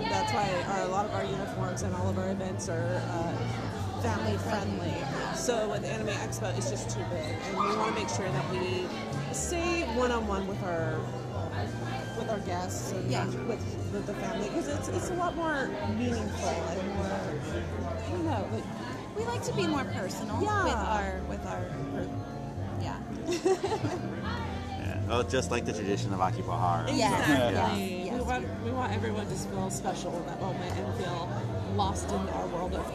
That's 0.08 0.32
why 0.32 0.50
our, 0.68 0.82
a 0.82 0.88
lot 0.88 1.06
of 1.06 1.14
our 1.14 1.24
uniforms 1.24 1.82
and 1.82 1.94
all 1.94 2.08
of 2.08 2.18
our 2.18 2.30
events 2.30 2.68
are 2.68 3.00
uh, 3.11 4.02
family 4.02 4.37
friendly. 4.38 4.92
So 5.37 5.68
with 5.68 5.84
Anime 5.84 6.08
Expo, 6.08 6.56
it's 6.58 6.70
just 6.70 6.90
too 6.90 7.04
big, 7.11 7.20
and 7.22 7.56
we 7.56 7.76
want 7.76 7.94
to 7.94 8.00
make 8.02 8.08
sure 8.08 8.28
that 8.30 8.50
we 8.50 8.88
stay 9.32 9.84
one 9.96 10.11
on 10.11 10.26
one 10.26 10.48
with 10.48 10.61
our 10.64 10.98
with 12.18 12.28
our 12.30 12.40
guests 12.40 12.90
and 12.92 13.08
Yeah. 13.11 13.26
with 13.46 13.62
with 13.92 14.06
the 14.06 14.14
family 14.14 14.48
because 14.48 14.66
it's 14.66 14.88
it's 14.88 15.11
a 15.11 15.14
lot 15.14 15.37
more 15.37 15.68
meaningful 15.96 16.48
and 16.48 16.94
more 16.94 17.06
I 17.06 18.11
don't 18.11 18.24
know. 18.24 18.48
Like, 18.52 18.64
We 19.16 19.24
like 19.24 19.42
to 19.44 19.52
be 19.54 19.66
more 19.68 19.84
personal 19.84 20.42
Yeah. 20.42 20.64
with 20.64 20.74
our 20.74 21.20
with 21.28 21.46
our 21.46 21.64
yeah. 22.80 22.96
Yeah. 23.28 25.00
Well, 25.08 25.22
just 25.24 25.50
like 25.50 25.64
the 25.64 25.72
tradition 25.72 26.12
of 26.12 26.20
Akibahara. 26.20 26.96
Yeah. 26.96 27.48
Exactly. 27.48 28.04
Yes, 28.04 28.14
we 28.14 28.20
want 28.26 28.64
we 28.64 28.70
want 28.70 28.92
everyone 28.92 29.26
to 29.26 29.34
feel 29.34 29.70
special 29.70 30.14
in 30.16 30.26
that 30.26 30.40
moment 30.40 30.72
and 30.76 30.94
feel 30.96 31.28
lost 31.74 32.08
in 32.10 32.28
our 32.28 32.46
world 32.48 32.74
of 32.74 32.86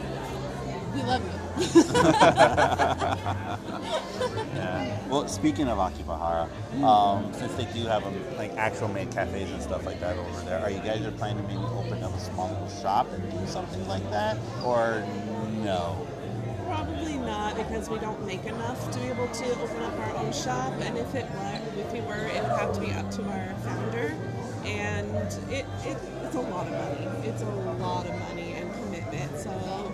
we 0.94 1.02
love 1.02 1.22
you. 1.24 1.84
Yeah. 4.54 4.98
Well, 5.08 5.28
speaking 5.28 5.68
of 5.68 5.78
Akibahara, 5.78 6.48
um, 6.82 7.32
since 7.34 7.52
they 7.54 7.64
do 7.66 7.84
have 7.86 8.04
um, 8.04 8.14
like 8.36 8.52
actual 8.56 8.88
maid 8.88 9.10
cafes 9.10 9.50
and 9.50 9.62
stuff 9.62 9.84
like 9.84 10.00
that 10.00 10.16
over 10.16 10.40
there, 10.42 10.60
are 10.60 10.70
you 10.70 10.78
guys 10.78 11.04
are 11.04 11.10
planning 11.12 11.42
to 11.42 11.48
maybe 11.48 11.60
open 11.74 12.02
up 12.02 12.14
a 12.14 12.20
small 12.20 12.48
little 12.48 12.68
shop 12.80 13.06
and 13.12 13.30
do 13.30 13.46
something 13.46 13.86
like 13.88 14.08
that, 14.10 14.36
or 14.64 15.04
no? 15.62 16.06
Not 17.34 17.56
because 17.56 17.90
we 17.90 17.98
don't 17.98 18.24
make 18.24 18.44
enough 18.44 18.92
to 18.92 18.98
be 19.00 19.06
able 19.06 19.26
to 19.26 19.44
open 19.60 19.82
up 19.82 19.98
our 19.98 20.16
own 20.18 20.32
shop, 20.32 20.72
and 20.80 20.96
if 20.96 21.12
it 21.16 21.26
were, 21.32 21.60
if 21.82 21.92
we 21.92 22.00
were, 22.02 22.26
it 22.28 22.40
would 22.40 22.58
have 22.62 22.72
to 22.74 22.80
be 22.80 22.92
up 22.92 23.10
to 23.10 23.22
our 23.24 23.52
founder, 23.64 24.14
and 24.64 25.10
it, 25.50 25.66
it 25.82 25.98
it's 26.22 26.36
a 26.36 26.40
lot 26.40 26.68
of 26.68 26.72
money. 26.72 27.28
It's 27.28 27.42
a 27.42 27.46
lot 27.82 28.06
of 28.06 28.16
money 28.20 28.52
and 28.52 28.72
commitment. 28.74 29.36
So 29.36 29.50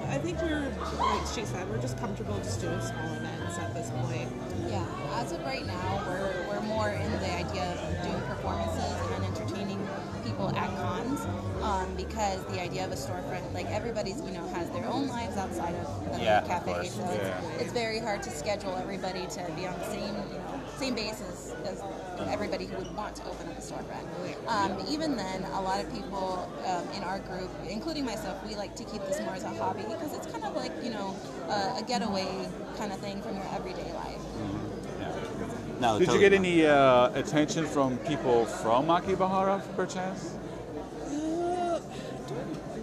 I 0.09 0.19
think 0.19 0.37
we're 0.43 0.69
like 0.99 1.27
she 1.35 1.47
said, 1.47 1.67
we're 1.71 1.81
just 1.81 1.97
comfortable 1.97 2.37
just 2.41 2.61
doing 2.61 2.81
small 2.83 3.11
events 3.15 3.57
at 3.59 3.73
this 3.73 3.89
point. 4.05 4.29
Yeah, 4.69 4.85
as 5.15 5.33
of 5.33 5.41
right 5.41 5.65
now, 5.65 6.05
we're, 6.07 6.47
we're 6.47 6.61
more 6.61 6.91
in 6.91 7.11
the 7.11 7.33
idea 7.33 7.73
of 7.73 8.05
doing 8.05 8.23
performances 8.29 8.95
and 9.17 9.25
entertaining 9.25 9.81
people 10.25 10.51
at 10.55 10.69
cons 10.77 11.21
um, 11.63 11.95
because 11.97 12.45
the 12.47 12.61
idea 12.61 12.85
of 12.85 12.93
a 12.93 12.97
storefront, 12.97 13.53
like 13.55 13.67
everybody's, 13.71 14.21
you 14.23 14.33
know, 14.33 14.47
has 14.49 14.71
their 14.71 14.87
own 14.87 15.09
lives 15.09 15.37
outside 15.37 15.75
of 15.75 16.13
the 16.13 16.23
Yeah, 16.23 16.41
cafe. 16.43 16.73
course. 16.73 16.93
So 16.93 17.03
Yeah. 17.03 17.41
it's, 17.55 17.63
it's 17.63 17.73
very 17.73 17.99
hard 17.99 18.23
to 18.25 18.31
schedule 18.31 18.77
everybody 18.77 19.27
to 19.27 19.53
be 19.57 19.67
on 19.67 19.79
the 19.79 19.85
same, 19.87 20.15
you 20.33 20.39
know, 20.39 20.61
same 20.79 20.95
basis 20.95 21.55
as 21.67 21.83
everybody 22.29 22.67
who 22.67 22.77
would 22.77 22.95
want 22.97 23.15
to 23.17 23.25
open 23.27 23.49
up 23.49 23.59
a 23.59 23.61
storefront. 23.61 24.49
Um, 24.49 24.79
even 24.89 25.17
then, 25.17 25.45
a 25.55 25.61
lot 25.61 25.85
of 25.85 25.93
people 25.93 26.49
um, 26.67 26.89
in 26.97 27.03
our 27.03 27.19
group, 27.21 27.51
including 27.69 28.05
myself, 28.05 28.37
we 28.47 28.57
like 28.57 28.75
to 28.77 28.85
keep 28.85 29.05
this 29.07 29.21
more 29.21 29.35
as 29.35 29.45
a 29.45 29.49
hobby 29.49 29.83
because 29.83 30.15
it's 30.15 30.27
kind 30.27 30.45
of 30.45 30.55
like, 30.57 30.73
you 30.83 30.91
know, 30.91 31.15
a, 31.49 31.79
a 31.79 31.85
getaway 31.87 32.49
kind 32.79 32.93
of 32.93 32.99
thing 33.01 33.21
from 33.23 33.37
your 33.37 33.47
everyday 33.55 33.93
life. 33.95 34.21
No. 35.81 35.99
Did 35.99 36.13
you 36.13 36.19
get 36.19 36.33
not. 36.33 36.39
any 36.39 36.67
uh, 36.67 37.11
attention 37.15 37.65
from 37.65 37.97
people 37.99 38.45
from 38.47 38.87
Akibahara, 38.89 39.63
perchance? 39.77 40.35
Uh, 41.07 41.81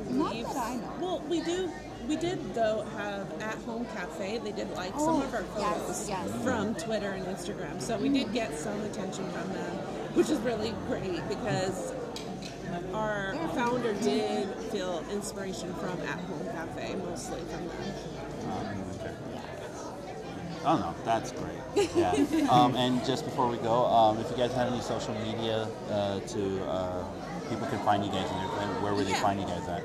Not 0.10 0.34
that 0.44 0.58
I 0.58 0.76
know. 0.76 0.94
Well, 1.00 1.17
we 1.30 1.42
do. 1.42 1.70
We 2.08 2.16
did 2.16 2.54
though 2.54 2.86
have 2.98 3.42
at 3.42 3.56
home 3.66 3.86
cafe. 3.94 4.38
They 4.38 4.52
did 4.54 4.72
like 4.72 4.92
some 4.92 5.18
Oh, 5.18 5.22
of 5.24 5.34
our 5.34 5.44
photos 5.44 6.08
yes. 6.08 6.30
from 6.44 6.74
Twitter 6.76 7.12
and 7.12 7.26
Instagram, 7.26 7.82
so 7.82 7.98
we 7.98 8.08
did 8.10 8.32
get 8.34 8.58
some 8.58 8.80
attention 8.82 9.30
from 9.32 9.52
them, 9.54 9.72
which 10.16 10.30
is 10.30 10.40
really 10.40 10.74
great 10.88 11.28
because 11.28 11.94
our 12.94 13.36
founder 13.56 13.94
did 13.96 14.48
feel 14.72 15.04
inspiration 15.12 15.74
from 15.76 16.00
at 16.02 16.20
home 16.20 16.46
cafe, 16.54 16.96
mostly 16.96 17.42
from 17.42 17.68
them. 17.68 19.16
Oh 20.66 20.78
no, 20.78 20.96
that's 21.06 21.32
great. 21.34 21.90
Yeah. 21.96 22.12
um, 22.50 22.76
and 22.76 23.04
just 23.06 23.24
before 23.26 23.48
we 23.48 23.58
go, 23.58 23.86
um, 23.86 24.18
if 24.20 24.30
you 24.32 24.38
guys 24.38 24.52
have 24.54 24.72
any 24.72 24.82
social 24.82 25.14
media 25.16 25.68
uh, 25.92 26.20
to 26.22 26.64
uh, 26.66 27.04
people 27.50 27.68
can 27.68 27.80
find 27.80 28.04
you 28.04 28.12
guys, 28.12 28.30
and 28.32 28.82
where 28.84 28.94
would 28.96 29.06
they 29.06 29.12
Yeah. 29.12 29.22
find 29.22 29.40
you 29.40 29.46
guys 29.46 29.68
at? 29.68 29.84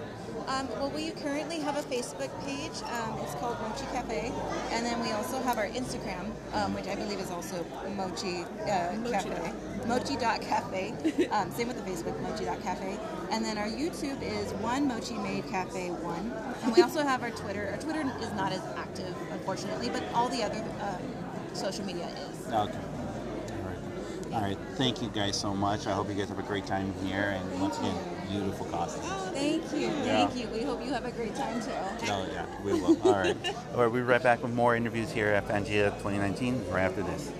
Um, 0.48 0.68
well, 0.70 0.90
we 0.90 1.10
currently 1.10 1.60
have 1.60 1.76
a 1.76 1.82
Facebook 1.82 2.30
page. 2.44 2.82
Um, 2.90 3.18
it's 3.20 3.34
called 3.36 3.60
Mochi 3.60 3.84
Cafe, 3.92 4.32
and 4.70 4.84
then 4.84 5.00
we 5.00 5.12
also 5.12 5.40
have 5.40 5.58
our 5.58 5.68
Instagram, 5.68 6.30
um, 6.52 6.74
which 6.74 6.86
I 6.86 6.94
believe 6.96 7.20
is 7.20 7.30
also 7.30 7.64
Mochi 7.96 8.44
uh, 8.62 8.96
Cafe. 9.10 9.52
Mochi.cafe. 9.86 11.28
um, 11.30 11.50
same 11.50 11.68
with 11.68 11.76
the 11.76 11.90
Facebook, 11.90 12.20
Mochi.cafe. 12.20 12.98
And 13.30 13.44
then 13.44 13.58
our 13.58 13.66
YouTube 13.66 14.22
is 14.22 14.52
One 14.54 14.86
Mochi 14.86 15.14
Maid 15.14 15.46
Cafe 15.48 15.90
One. 15.90 16.32
And 16.62 16.74
we 16.74 16.82
also 16.82 17.02
have 17.02 17.22
our 17.22 17.30
Twitter. 17.30 17.68
Our 17.72 17.78
Twitter 17.78 18.00
is 18.20 18.32
not 18.32 18.52
as 18.52 18.62
active, 18.76 19.14
unfortunately, 19.30 19.90
but 19.90 20.04
all 20.14 20.28
the 20.28 20.42
other 20.42 20.62
um, 20.80 21.02
social 21.54 21.84
media 21.84 22.08
is. 22.08 22.46
Okay. 22.46 22.54
All 22.54 22.68
right. 22.68 24.34
All 24.34 24.40
right. 24.42 24.58
Thank 24.76 25.02
you 25.02 25.08
guys 25.08 25.38
so 25.38 25.54
much. 25.54 25.86
I 25.86 25.92
hope 25.92 26.08
you 26.08 26.14
guys 26.14 26.28
have 26.28 26.38
a 26.38 26.42
great 26.42 26.66
time 26.66 26.92
here, 27.04 27.36
and 27.36 27.60
once 27.60 27.78
again, 27.78 27.96
beautiful 28.32 28.66
costumes. 28.66 29.06
Oh, 29.08 29.30
thank 29.32 29.62
you, 29.72 29.78
Yeah. 29.80 30.02
thank 30.04 30.36
you. 30.36 30.48
We 30.48 30.62
hope 30.62 30.84
you 30.84 30.92
have 30.92 31.04
a 31.04 31.10
great 31.10 31.34
time 31.34 31.60
too. 31.60 31.70
Oh 32.04 32.26
yeah, 32.32 32.46
we 32.64 32.72
will. 32.72 32.96
All 33.06 33.12
right. 33.12 33.36
All 33.74 33.82
right. 33.82 33.90
We'll 33.90 33.90
be 33.90 34.00
right 34.00 34.22
back 34.22 34.42
with 34.42 34.52
more 34.52 34.74
interviews 34.74 35.10
here 35.10 35.28
at 35.28 35.46
Pangea 35.48 35.90
2019 35.98 36.64
right 36.70 36.82
after 36.82 37.02
this. 37.02 37.30